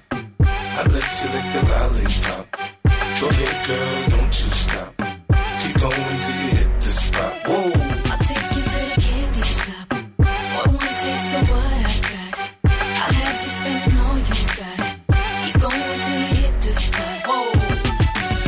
I 0.79 0.83
let 0.83 1.07
you 1.19 1.27
lick 1.35 1.47
the 1.53 1.61
lollipop. 1.71 2.78
Go 3.19 3.27
ahead, 3.27 3.67
girl, 3.67 4.09
don't 4.17 4.27
you 4.27 4.49
stop. 4.63 4.95
Keep 5.61 5.75
going 5.77 6.17
till 6.23 6.35
you 6.41 6.49
hit 6.57 6.71
the 6.79 6.89
spot. 6.89 7.33
Whoa, 7.47 7.71
I'll 8.11 8.17
take 8.23 8.49
you 8.55 8.63
to 8.63 8.79
the 8.87 9.01
candy 9.01 9.43
shop. 9.43 9.87
One 10.59 10.71
more 10.71 10.95
taste 11.03 11.33
of 11.35 11.49
what 11.51 11.67
I 11.75 11.99
got. 12.07 12.31
I'll 12.63 13.13
have 13.19 13.37
you 13.43 13.51
spending 13.59 13.99
all 13.99 14.17
you 14.29 14.37
got. 14.59 14.77
Keep 15.43 15.55
going 15.59 15.99
till 16.05 16.19
you 16.19 16.35
hit 16.39 16.55
the 16.61 16.73
spot. 16.79 17.19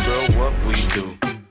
girl, 0.08 0.26
what 0.40 0.54
we 0.68 0.76
do 0.96 1.06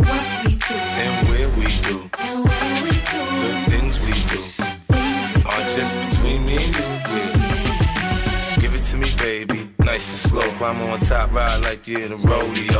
What 0.09 0.25
we 0.45 0.51
do 0.57 0.77
and 1.05 1.29
where 1.29 1.49
we 1.61 1.67
do. 1.89 1.97
and 2.25 2.39
where 2.49 2.77
we 2.85 2.93
do. 3.13 3.23
The 3.45 3.53
things 3.71 3.95
we 4.01 4.13
do 4.33 4.41
are 5.45 5.65
just 5.77 5.93
between 6.09 6.41
me 6.47 6.57
and 6.57 6.73
you. 6.75 6.89
Yeah. 7.13 8.57
Give 8.61 8.75
it 8.75 8.85
to 8.91 8.97
me, 8.97 9.09
baby. 9.19 9.69
Nice 9.79 9.87
nice 9.91 10.25
and 10.25 10.31
slow. 10.31 10.49
Climb 10.57 10.81
on 10.83 11.01
top, 11.01 11.33
ride 11.35 11.63
like 11.65 11.87
you're 11.87 12.01
in 12.01 12.13
a 12.13 12.17
rodeo. 12.17 12.80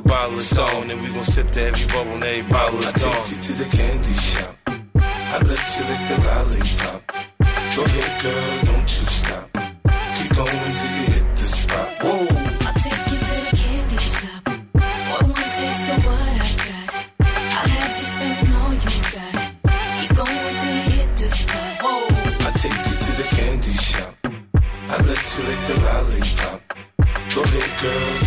bottle, 0.00 0.36
it's 0.36 0.58
on, 0.58 0.90
and 0.90 1.00
we 1.00 1.08
gon' 1.08 1.24
sip 1.24 1.50
to 1.50 1.62
every 1.62 1.86
bubble 1.88 2.12
and 2.12 2.24
every 2.24 2.50
bottle 2.50 2.78
is 2.80 2.92
I 2.94 2.98
take 2.98 3.30
you 3.30 3.42
to 3.42 3.52
the 3.52 3.68
candy 3.76 4.12
shop. 4.12 4.54
I 4.96 5.38
let 5.48 5.64
you 5.74 5.82
lick 5.88 6.02
the 6.10 6.16
lollipop. 6.26 7.00
Go 7.76 7.84
ahead, 7.84 8.22
girl, 8.22 8.50
don't 8.68 8.88
you 8.96 9.06
stop. 9.18 9.46
Keep 10.16 10.30
going 10.36 10.74
till 10.78 10.92
you 10.98 11.06
hit 11.14 11.26
the 11.36 11.46
spot. 11.58 11.88
Whoa. 12.02 12.26
I'll 12.66 12.74
take 12.84 13.04
you 13.12 13.18
to 13.28 13.36
the 13.46 13.52
candy 13.56 13.98
shop. 13.98 14.42
Want 15.08 15.26
one 15.34 15.50
taste 15.58 15.88
of 15.92 15.98
what 16.06 16.20
I 16.28 16.48
got? 16.68 16.88
I'll 17.58 17.68
have 17.76 17.94
you 17.98 18.06
spending 18.14 18.54
all 18.60 18.74
you 18.84 18.92
got. 19.14 19.34
Keep 19.98 20.12
going 20.20 20.54
till 20.60 20.74
you 20.78 20.84
hit 20.96 21.10
the 21.16 21.28
spot. 21.38 21.72
I 22.46 22.50
take 22.62 22.80
you 22.88 22.96
to 23.04 23.12
the 23.20 23.26
candy 23.36 23.72
shop. 23.72 24.12
I 24.24 24.96
let 25.08 25.22
you 25.32 25.42
lick 25.48 25.60
the 25.70 25.76
lollipop. 25.86 26.58
Go 27.34 27.40
ahead, 27.44 27.72
girl, 27.80 28.17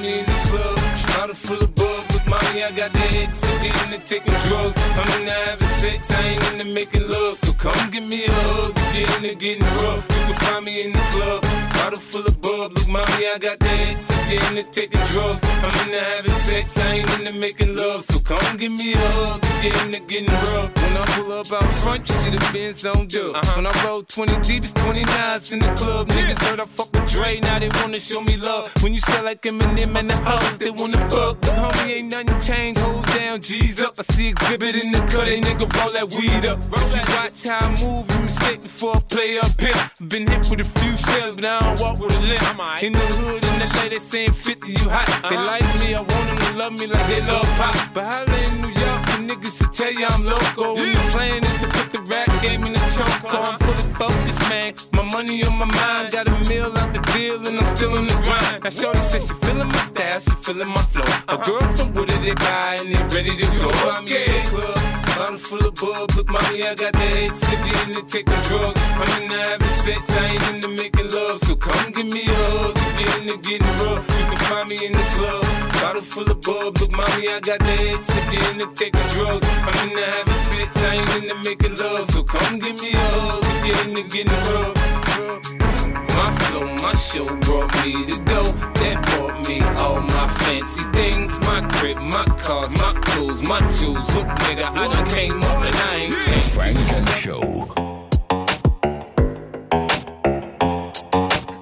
me 0.00 0.18
in 0.18 0.24
the 0.24 0.38
club, 0.50 0.76
bottle 1.14 1.34
full 1.34 1.62
of 1.62 1.74
bug. 1.74 2.02
With 2.12 2.26
mommy, 2.26 2.62
I 2.62 2.70
got 2.70 2.92
the 2.92 3.04
X, 3.22 3.42
I'm 3.44 3.92
into 3.92 4.04
taking 4.04 4.34
drugs. 4.48 4.76
I'm 4.76 5.20
into 5.20 5.30
having 5.30 5.68
sex, 5.68 6.10
I 6.10 6.28
ain't 6.28 6.52
into 6.52 6.64
making 6.72 7.08
love. 7.08 7.36
So 7.38 7.52
come 7.52 7.90
give 7.90 8.04
me 8.04 8.26
a 8.26 8.32
hug, 8.32 8.74
get 8.92 9.08
into 9.16 9.34
getting 9.34 9.68
rough. 9.82 10.04
You 10.10 10.24
can 10.26 10.34
find 10.34 10.64
me 10.64 10.84
in 10.84 10.92
the 10.92 11.04
club, 11.14 11.42
bottle 11.74 11.98
full 11.98 12.26
of 12.26 12.40
bub. 12.40 12.72
Look, 12.72 12.88
mommy, 12.88 13.24
I 13.34 13.38
got 13.38 13.58
the 13.58 13.72
X, 13.92 14.10
I'm 14.10 14.56
into 14.56 14.70
taking 14.70 15.04
drugs. 15.12 15.42
I'm 15.44 15.86
into 15.86 16.00
having 16.00 16.32
sex, 16.32 16.76
I 16.78 16.94
ain't 16.94 17.18
into 17.18 17.32
making 17.32 17.76
love. 17.76 18.04
So 18.04 18.20
come 18.20 18.56
give 18.56 18.72
me 18.72 18.94
a 18.94 18.98
hug, 18.98 19.42
get 19.62 19.74
into 19.84 20.00
getting 20.00 20.34
rough. 20.52 20.87
When 20.88 20.96
I 20.96 21.04
pull 21.04 21.32
up 21.32 21.52
out 21.52 21.70
front, 21.80 22.08
you 22.08 22.14
see 22.14 22.30
the 22.30 22.40
Benz 22.50 22.86
on 22.86 23.06
dub. 23.08 23.36
When 23.56 23.66
I 23.66 23.84
roll 23.84 24.02
20 24.02 24.40
deep, 24.40 24.64
it's 24.64 24.72
29s 24.72 25.52
in 25.52 25.58
the 25.58 25.70
club. 25.74 26.08
Niggas 26.08 26.42
heard 26.48 26.60
I 26.60 26.64
fuck 26.64 26.90
with 26.94 27.12
Dre, 27.12 27.40
now 27.40 27.58
they 27.58 27.68
wanna 27.80 28.00
show 28.00 28.22
me 28.22 28.38
love. 28.38 28.72
When 28.82 28.94
you 28.94 29.00
sell 29.00 29.22
like 29.22 29.42
Eminem 29.42 29.94
and 29.98 30.08
the 30.08 30.16
hoes, 30.16 30.58
they 30.58 30.70
wanna 30.70 30.96
fuck. 31.10 31.40
But 31.42 31.50
homie, 31.60 31.96
ain't 31.96 32.10
nothing 32.10 32.40
changed, 32.40 32.80
hold 32.80 33.04
down, 33.08 33.42
G's 33.42 33.82
up. 33.82 33.98
I 33.98 34.02
see 34.14 34.28
exhibit 34.30 34.82
in 34.82 34.92
the 34.92 35.00
cut, 35.00 35.26
they 35.26 35.40
nigga 35.42 35.68
roll 35.76 35.92
that 35.92 36.08
weed 36.16 36.46
up. 36.46 36.58
If 36.72 36.94
you 36.96 37.04
watch 37.16 37.44
how 37.44 37.68
I 37.68 37.84
move, 37.84 38.08
you 38.16 38.22
mistake 38.24 38.62
before 38.62 38.96
I 38.96 39.00
play 39.00 39.38
up 39.38 39.60
here. 39.60 40.08
Been 40.08 40.26
hit 40.26 40.48
with 40.48 40.60
a 40.60 40.68
few 40.80 40.96
shells, 40.96 41.34
but 41.36 41.44
I 41.44 41.60
don't 41.60 41.80
walk 41.80 41.98
with 42.00 42.16
a 42.16 42.20
limp. 42.22 42.82
In 42.82 42.92
the 42.94 43.06
hood, 43.20 43.44
in 43.44 43.58
the 43.58 43.68
LA, 43.76 43.88
they 43.90 43.98
saying 43.98 44.32
50, 44.32 44.72
you 44.72 44.88
hot. 44.88 45.06
They 45.28 45.36
like 45.36 45.68
me, 45.80 45.94
I 45.94 46.00
want 46.00 46.26
them 46.28 46.38
to 46.38 46.56
love 46.56 46.72
me 46.72 46.86
like 46.86 47.06
they 47.08 47.20
love 47.28 47.44
pop. 47.60 47.76
But 47.92 48.04
holla 48.10 48.38
in 48.48 48.62
New 48.62 48.68
York, 48.68 48.78
the 48.78 48.97
niggas 49.18 49.60
will 49.60 49.72
tell 49.72 49.92
you 49.92 50.06
I'm 50.06 50.24
loco. 50.24 50.74
When 50.74 50.92
the 50.92 51.04
plan 51.10 51.42
is 51.42 51.56
to 51.60 51.68
put 51.68 51.92
the 51.92 52.00
rap 52.10 52.28
game 52.42 52.64
in 52.64 52.72
the 52.72 52.78
choke. 52.94 53.24
Uh-huh. 53.24 53.52
I'm 53.52 53.58
fully 53.58 53.94
focused, 53.94 54.48
man. 54.48 54.74
My 54.92 55.02
money 55.12 55.44
on 55.44 55.58
my 55.58 55.66
mind, 55.66 56.12
got 56.12 56.28
a 56.28 56.36
meal 56.48 56.72
out 56.76 56.92
the 56.92 57.00
deal, 57.12 57.46
and 57.46 57.58
I'm 57.58 57.64
still 57.64 57.96
in 57.96 58.06
the 58.06 58.14
grind. 58.24 58.64
Now, 58.64 58.70
Shorty 58.70 59.00
says 59.00 59.28
she 59.28 59.34
feeling 59.46 59.68
my 59.68 59.78
style, 59.78 60.20
she 60.20 60.34
feeling 60.42 60.68
my 60.68 60.82
flow. 60.92 61.08
A 61.28 61.36
girl 61.42 61.66
from 61.76 61.92
Wooded, 61.94 62.22
they 62.22 62.34
buy, 62.34 62.78
and 62.80 62.94
they 62.94 63.02
ready 63.14 63.36
to 63.36 63.46
go. 63.58 63.70
I'm 63.90 64.06
in 64.06 64.30
the 64.30 64.48
club, 64.50 64.97
bottle 65.18 65.38
full 65.38 65.66
of 65.66 65.74
bub. 65.74 66.10
Look, 66.16 66.30
mommy, 66.30 66.62
I 66.62 66.74
got 66.74 66.92
the 66.92 67.06
head 67.14 67.32
sippy 67.32 67.72
in 67.84 67.94
the 67.94 68.02
taking 68.02 68.40
drugs. 68.46 68.80
I'm 69.00 69.22
in 69.22 69.28
the 69.28 69.38
having 69.42 69.76
sex, 69.82 70.02
I 70.16 70.26
ain't 70.26 70.48
into 70.54 70.68
making 70.68 71.08
love. 71.10 71.40
So 71.40 71.56
come 71.56 71.90
give 71.92 72.06
me 72.06 72.22
a 72.22 72.38
hug, 72.50 72.78
if 72.78 72.94
you're 73.00 73.16
into 73.20 73.36
getting 73.48 73.74
rough. 73.82 74.06
You 74.18 74.24
can 74.30 74.38
find 74.48 74.68
me 74.68 74.76
in 74.86 74.92
the 74.92 75.06
club, 75.14 75.44
bottle 75.82 76.02
full 76.02 76.30
of 76.30 76.40
bub. 76.40 76.78
Look, 76.78 76.92
mommy, 76.92 77.28
I 77.28 77.40
got 77.40 77.58
the 77.58 77.74
head 77.82 78.00
sippy 78.10 78.38
in 78.50 78.58
the 78.58 78.66
taking 78.78 79.08
drugs. 79.14 79.48
I'm 79.66 79.88
in 79.88 79.96
the 79.96 80.06
having 80.06 80.42
sex, 80.48 80.70
I 80.84 80.94
ain't 80.94 81.14
into 81.18 81.36
making 81.42 81.74
love. 81.82 82.06
So 82.12 82.22
come 82.22 82.58
give 82.60 82.80
me 82.80 82.92
a 82.92 83.06
hug, 83.18 83.42
if 83.42 83.66
you're 83.66 83.82
into 83.88 84.02
getting 84.14 84.40
rough. 84.54 85.77
My 86.18 86.34
flow, 86.34 86.66
my 86.82 86.94
show 86.94 87.26
brought 87.46 87.72
me 87.84 88.04
to 88.06 88.18
go. 88.24 88.42
That 88.80 88.96
brought 89.06 89.48
me 89.48 89.60
all 89.82 90.00
my 90.00 90.26
fancy 90.40 90.82
things. 90.90 91.38
My 91.46 91.60
crib, 91.74 91.98
my 91.98 92.24
cars, 92.42 92.72
my 92.72 92.92
clothes, 93.06 93.40
my 93.46 93.60
jewels. 93.78 94.06
Look, 94.16 94.26
nigga, 94.44 94.66
I 94.66 94.84
done 94.92 95.08
came 95.10 95.40
up 95.40 95.62
and 95.62 95.76
I 95.76 95.94
ain't 96.02 96.18
changed. 96.24 96.48
Funk 96.50 96.76
and 96.76 97.08
Show. 97.10 97.40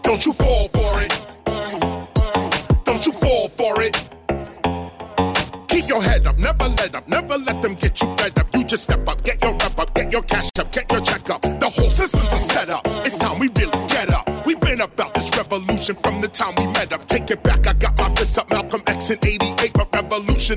Don't 0.02 0.24
you 0.24 0.32
fall 0.32 0.68
for 0.76 0.92
it. 1.04 1.12
Don't 2.84 3.04
you 3.06 3.12
fall 3.12 3.48
for 3.48 3.82
it. 3.82 3.94
Keep 5.68 5.88
your 5.88 6.02
head 6.02 6.26
up, 6.26 6.38
never 6.38 6.68
let 6.78 6.94
up, 6.94 7.06
never 7.06 7.36
let 7.36 7.60
them 7.60 7.74
get 7.74 8.00
you 8.00 8.08
fed 8.16 8.38
up. 8.38 8.46
You 8.54 8.64
just 8.64 8.84
step 8.84 9.06
up, 9.06 9.22
get 9.22 9.42
your 9.42 9.52
rep 9.52 9.78
up, 9.78 9.94
get 9.94 10.10
your 10.10 10.22
cash 10.22 10.48
up, 10.58 10.72
get 10.72 10.90
your 10.90 11.02
check 11.02 11.28
up. 11.28 11.55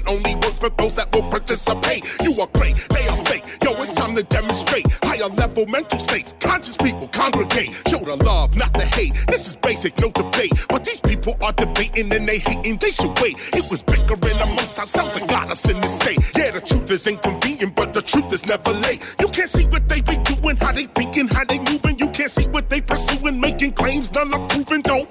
Only 0.08 0.36
work 0.36 0.54
for 0.54 0.70
those 0.70 0.96
that 0.96 1.12
will 1.12 1.24
participate. 1.30 2.06
You 2.22 2.40
are 2.42 2.48
great, 2.54 2.76
they 2.90 3.08
are 3.08 3.18
fake. 3.26 3.44
Yo, 3.64 3.72
it's 3.82 3.94
time 3.94 4.16
to 4.16 4.24
demonstrate 4.24 4.86
higher 5.04 5.30
level 5.30 5.66
mental 5.68 6.00
states. 6.00 6.36
Conscious 6.40 6.78
people 6.78 7.08
congregate, 7.08 7.70
show 7.88 8.00
the 8.00 8.16
love, 8.24 8.56
not 8.56 8.72
the 8.74 8.86
hate. 8.86 9.14
This 9.28 9.48
is 9.48 9.56
basic, 9.56 10.00
no 10.00 10.12
debate. 10.12 10.52
But 10.70 10.84
these 10.86 11.00
people 11.00 11.36
are 11.42 11.54
debating 11.54 12.14
and 12.14 12.28
they 12.28 12.38
hating, 12.38 12.78
they 12.78 12.92
should 12.92 13.18
wait. 13.20 13.36
It 13.54 13.66
was 13.72 13.82
bickering 13.82 14.38
amongst 14.52 14.78
ourselves 14.78 15.16
that 15.16 15.28
got 15.28 15.50
us 15.50 15.68
in 15.70 15.82
this 15.82 15.96
state. 15.96 16.20
Yeah, 16.36 16.52
the 16.52 16.62
truth 16.62 16.90
is 16.92 17.08
inconvenient, 17.08 17.76
but 17.76 17.94
the 17.94 18.02
truth 18.02 18.32
is 18.32 18.46
never 18.46 18.72
late. 18.72 19.02
You 19.20 19.28
can't 19.28 19.50
see 19.50 19.66
what 19.66 19.90
they 19.90 20.02
be 20.02 20.18
doing, 20.24 20.58
how 20.58 20.72
they 20.72 20.86
thinking, 20.86 21.28
how 21.28 21.46
they 21.46 21.60
moving. 21.60 21.98
You 21.98 22.10
can't 22.12 22.32
see 22.32 22.48
what 22.50 22.70
they 22.70 22.82
pursuing, 22.82 23.40
making 23.40 23.74
claims, 23.74 24.14
none 24.14 24.34
are 24.34 24.48
proven. 24.50 24.82
Don't 24.82 25.10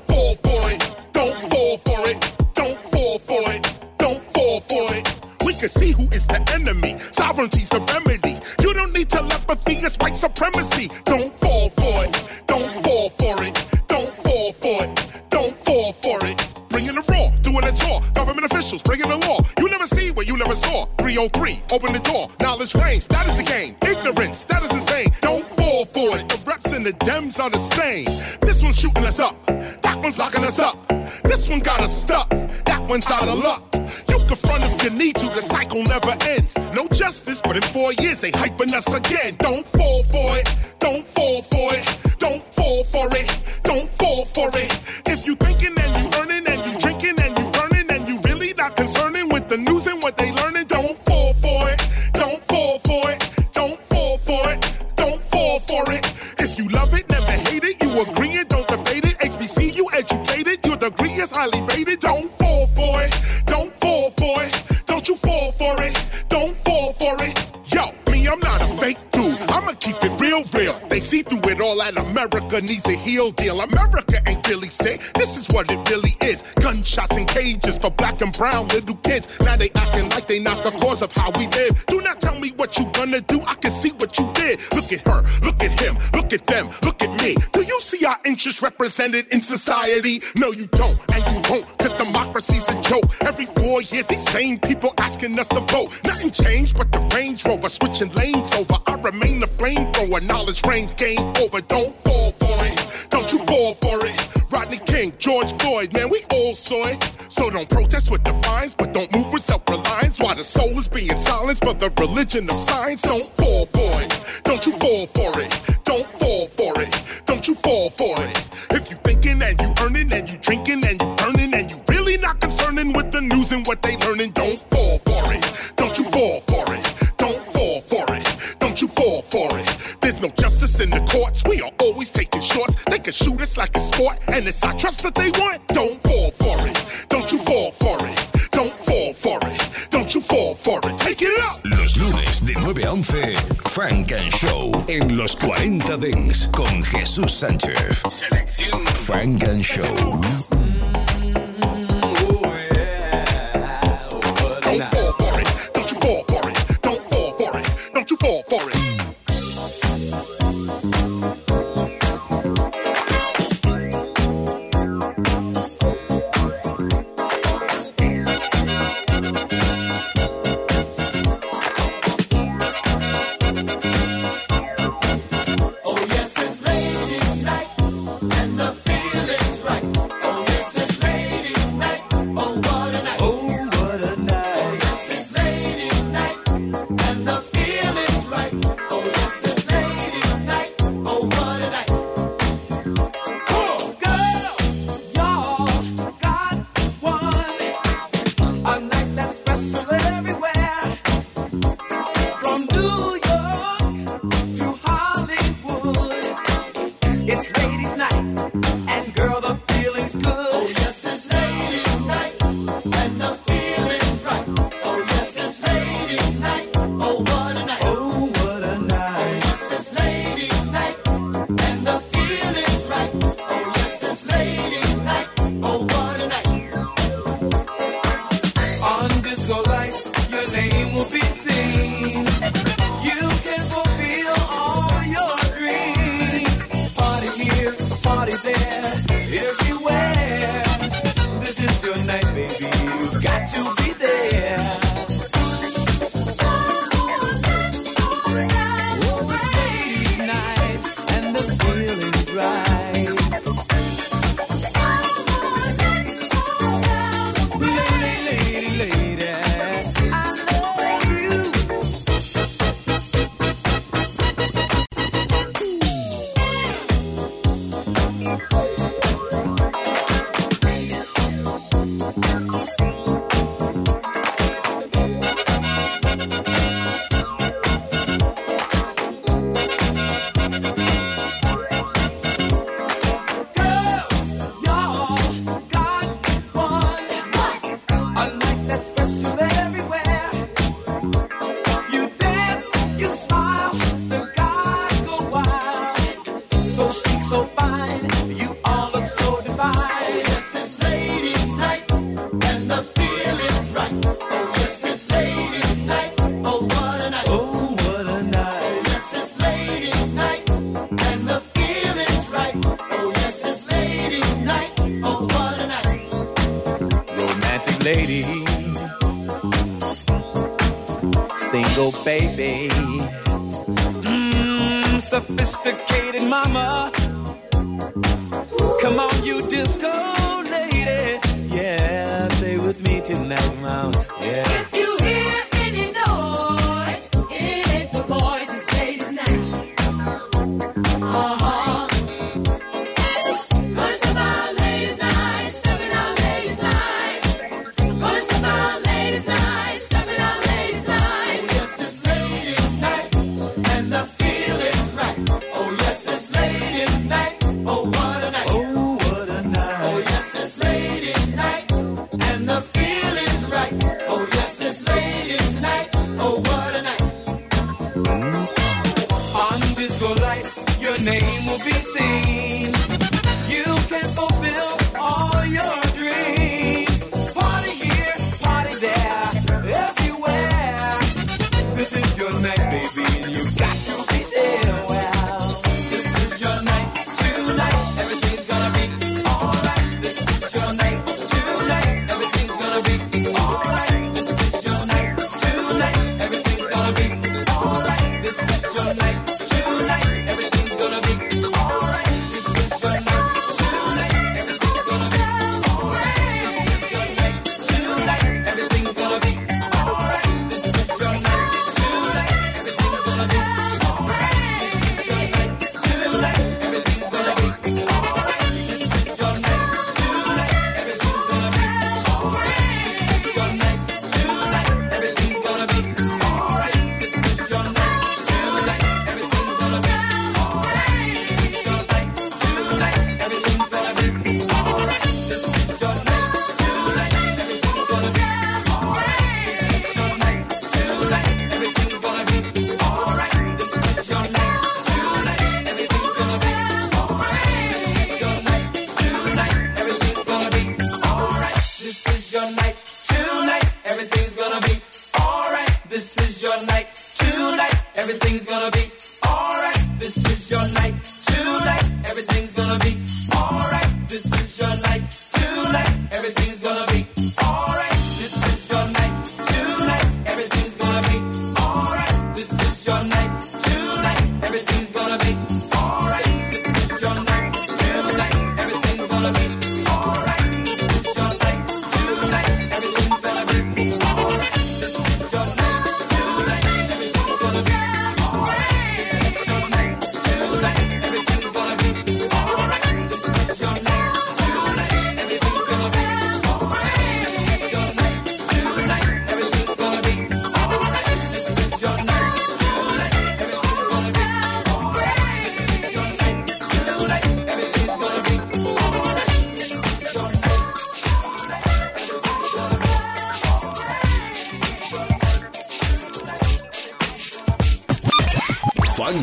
Gunshots 77.08 77.16
and 77.16 77.28
cages 77.28 77.76
for 77.76 77.90
black 77.90 78.20
and 78.20 78.36
brown 78.36 78.68
little 78.68 78.96
kids. 78.96 79.28
Now 79.40 79.56
they 79.56 79.70
acting 79.74 80.08
like 80.10 80.26
they 80.26 80.38
not 80.38 80.62
the 80.62 80.70
cause 80.70 81.02
of 81.02 81.12
how 81.12 81.30
we 81.38 81.46
live. 81.48 81.84
Do 81.86 82.00
not 82.00 82.20
tell 82.20 82.38
me 82.38 82.50
what 82.56 82.78
you 82.78 82.86
gonna 82.92 83.20
do. 83.20 83.40
I 83.46 83.54
can 83.54 83.72
see 83.72 83.90
what 83.90 84.18
you 84.18 84.30
did. 84.34 84.60
Look 84.74 84.92
at 84.92 85.00
her, 85.06 85.22
look 85.42 85.62
at 85.62 85.80
him, 85.80 85.96
look 86.12 86.32
at 86.32 86.46
them, 86.46 86.70
look 86.84 87.02
at 87.02 87.10
me. 87.22 87.36
Do 87.52 87.62
you 87.62 87.80
see 87.80 88.04
our 88.04 88.18
interests 88.24 88.62
represented 88.62 89.26
in 89.32 89.40
society? 89.40 90.22
No, 90.36 90.50
you 90.52 90.66
don't, 90.68 90.98
and 91.12 91.22
you 91.32 91.50
won't, 91.50 91.78
cause 91.78 91.96
democracy's 91.96 92.68
a 92.68 92.80
joke. 92.82 93.10
Every 93.22 93.46
four 93.46 93.82
years, 93.82 94.06
these 94.06 94.28
same 94.28 94.58
people 94.60 94.92
asking 94.98 95.38
us 95.38 95.48
to 95.48 95.60
vote. 95.60 96.00
Nothing 96.04 96.30
changed 96.30 96.76
but 96.76 96.90
the 96.92 97.00
Range 97.16 97.44
Rover 97.44 97.68
switching 97.68 98.10
lanes 98.10 98.52
over. 98.52 98.76
I 98.86 98.94
remain 98.94 99.40
the 99.40 99.46
flamethrower, 99.46 100.22
knowledge 100.26 100.64
reigns, 100.64 100.94
game 100.94 101.18
over. 101.42 101.60
Don't 101.60 101.94
fall 101.96 102.32
for 102.32 102.66
it, 102.66 102.87
don't 103.10 103.32
you 103.32 103.38
fall 103.38 103.74
for 103.74 104.06
it. 104.06 104.28
Rodney 104.50 104.78
King, 104.78 105.12
George 105.18 105.52
Floyd, 105.60 105.92
man, 105.92 106.08
we 106.10 106.22
all 106.30 106.54
saw 106.54 106.88
it. 106.88 107.02
So 107.28 107.50
don't 107.50 107.68
protest 107.68 108.10
with 108.10 108.24
defiance, 108.24 108.74
but 108.74 108.92
don't 108.94 109.12
move 109.12 109.30
with 109.32 109.42
self-reliance. 109.42 110.18
While 110.18 110.34
the 110.34 110.44
soul 110.44 110.70
is 110.78 110.88
being 110.88 111.18
silenced 111.18 111.64
for 111.64 111.74
the 111.74 111.90
religion 111.98 112.48
of 112.50 112.58
science, 112.58 113.02
don't 113.02 113.30
fall 113.36 113.66
for 113.66 114.02
it. 114.02 114.42
Don't 114.44 114.64
you 114.66 114.72
fall 114.72 115.06
for 115.06 115.40
it. 115.40 115.78
Don't 115.84 116.06
fall 116.06 116.46
for 116.48 116.80
it. 116.80 117.22
Don't 117.26 117.46
you 117.46 117.54
fall 117.54 117.90
for 117.90 118.16
it. 118.24 118.48
If 118.70 118.90
you 118.90 118.96
thinking 119.04 119.42
and 119.42 119.60
you 119.60 119.74
earning 119.84 120.12
and 120.12 120.28
you 120.30 120.38
drinking 120.38 120.84
and 120.84 121.00
you 121.00 121.14
burning 121.16 121.54
and 121.54 121.70
you 121.70 121.80
really 121.88 122.16
not 122.16 122.40
concerning 122.40 122.92
with 122.92 123.10
the 123.12 123.20
news 123.20 123.52
and 123.52 123.66
what 123.66 123.82
they 123.82 123.96
learning, 123.98 124.30
don't 124.30 124.58
fall 124.70 124.98
for 124.98 125.34
it. 125.34 125.72
Don't 125.76 125.96
you 125.98 126.04
fall 126.04 126.40
for 126.40 126.74
it. 126.74 127.12
Don't 127.16 127.44
fall 127.52 127.80
for 127.82 128.04
it. 128.14 128.56
Don't 128.58 128.80
you 128.80 128.88
fall 128.88 129.22
for 129.22 129.58
it. 129.58 129.67
There's 130.08 130.22
no 130.22 130.30
justice 130.40 130.80
in 130.80 130.88
the 130.88 131.00
courts. 131.00 131.44
We 131.44 131.60
are 131.60 131.70
always 131.80 132.10
taking 132.10 132.40
shorts. 132.40 132.82
They 132.86 132.98
can 132.98 133.12
shoot 133.12 133.38
us 133.42 133.58
like 133.58 133.76
a 133.76 133.80
sport, 133.80 134.18
and 134.28 134.48
it's 134.48 134.62
our 134.62 134.72
trust 134.72 135.02
that 135.02 135.14
they 135.14 135.28
want. 135.38 135.68
Don't 135.68 136.02
fall 136.02 136.30
for 136.30 136.56
it. 136.66 137.06
Don't 137.10 137.30
you 137.30 137.36
fall 137.36 137.72
for 137.72 137.98
it. 138.00 138.50
Don't 138.50 138.72
fall 138.72 139.12
for 139.12 139.38
it. 139.42 139.90
Don't 139.90 140.14
you 140.14 140.22
fall 140.22 140.54
for 140.54 140.80
it. 140.88 140.96
Take 140.96 141.20
it 141.20 141.38
up. 141.44 141.60
Los 141.62 141.98
lunes 141.98 142.42
de 142.42 142.54
9 142.54 142.84
a 142.84 142.92
11, 142.92 143.36
Funk 143.68 144.12
and 144.12 144.32
Show 144.32 144.82
en 144.88 145.14
los 145.14 145.36
40 145.36 145.98
Dance 145.98 146.48
con 146.52 146.82
Jesús 146.84 147.30
Sánchez. 147.30 148.02
Selección 148.08 148.86
Funk 148.86 149.44
and 149.44 149.62
Show. 149.62 150.57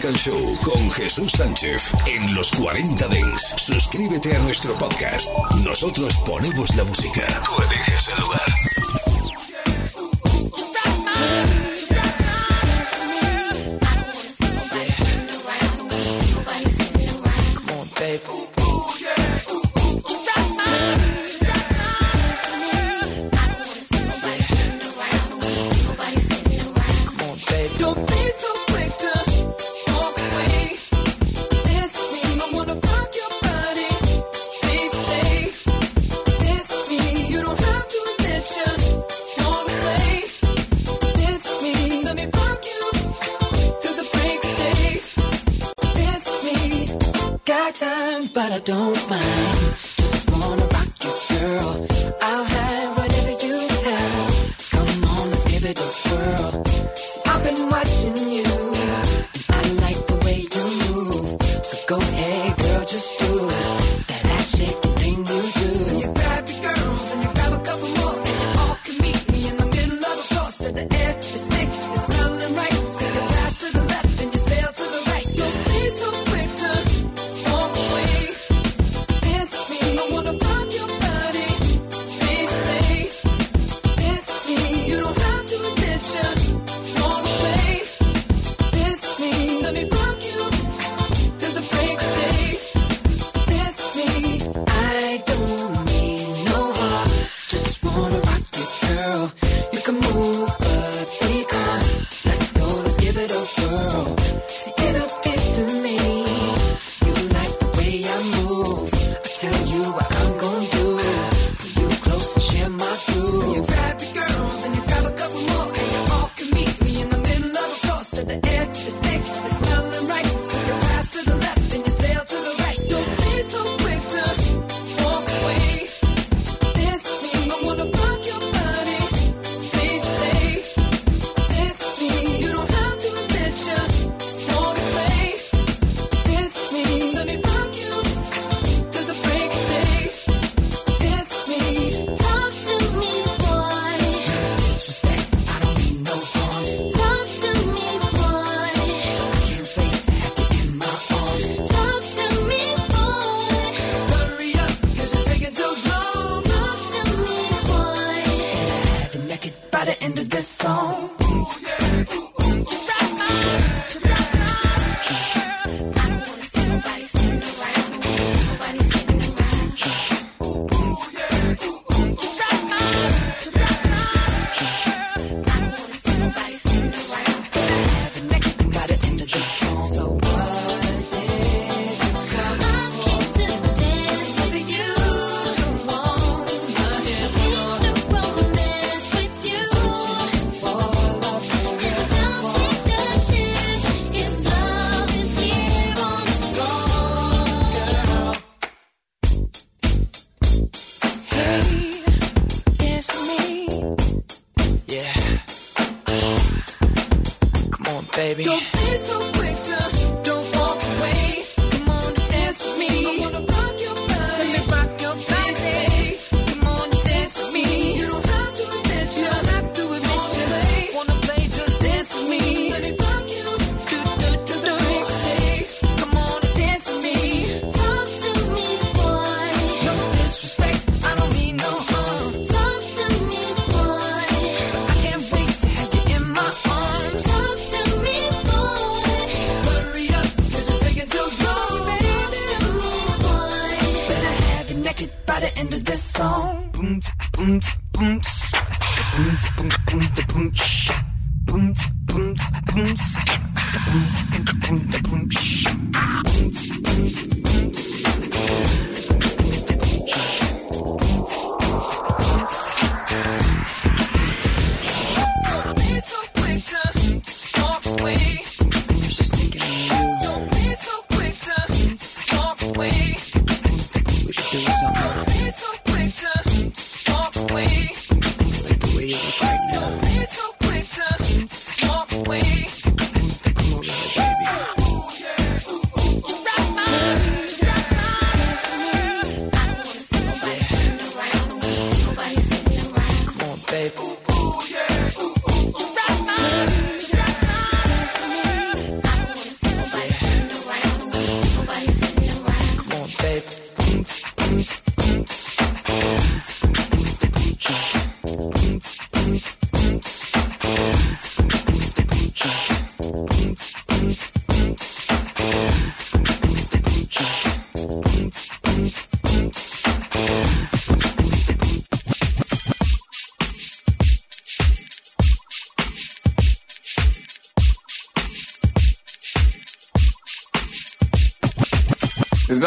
and 0.07 0.17
Show 0.17 0.57
con 0.63 0.91
Jesús 0.91 1.31
Sánchez 1.31 1.91
en 2.05 2.35
los 2.35 2.51
40 2.51 3.07
Dents. 3.07 3.55
Suscríbete 3.57 4.35
a 4.35 4.39
nuestro 4.39 4.73
podcast. 4.77 5.27
Nosotros 5.63 6.15
ponemos 6.25 6.75
la 6.75 6.83
música. 6.83 7.25
Tú 7.45 7.61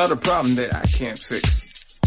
not 0.09 0.17
a 0.17 0.21
problem 0.21 0.55
that 0.57 0.75
I 0.75 0.87
can't 0.87 1.19
fix. 1.19 1.65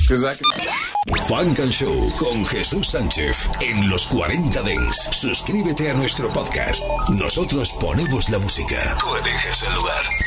Cause 0.08 0.24
I 0.24 0.34
can. 0.34 1.28
Funk 1.28 1.60
and 1.60 1.72
Show 1.72 2.12
con 2.18 2.46
Jesús 2.46 2.90
Sánchez 2.90 3.38
en 3.62 3.90
los 3.90 4.08
40 4.08 4.62
Dents. 4.64 5.10
Suscríbete 5.12 5.90
a 5.90 5.94
nuestro 5.94 6.30
podcast. 6.30 6.82
Nosotros 7.10 7.72
ponemos 7.80 8.30
la 8.30 8.40
música. 8.40 8.98
Tú 9.00 9.16
eliges 9.16 9.64
el 9.64 9.74
lugar. 9.76 10.04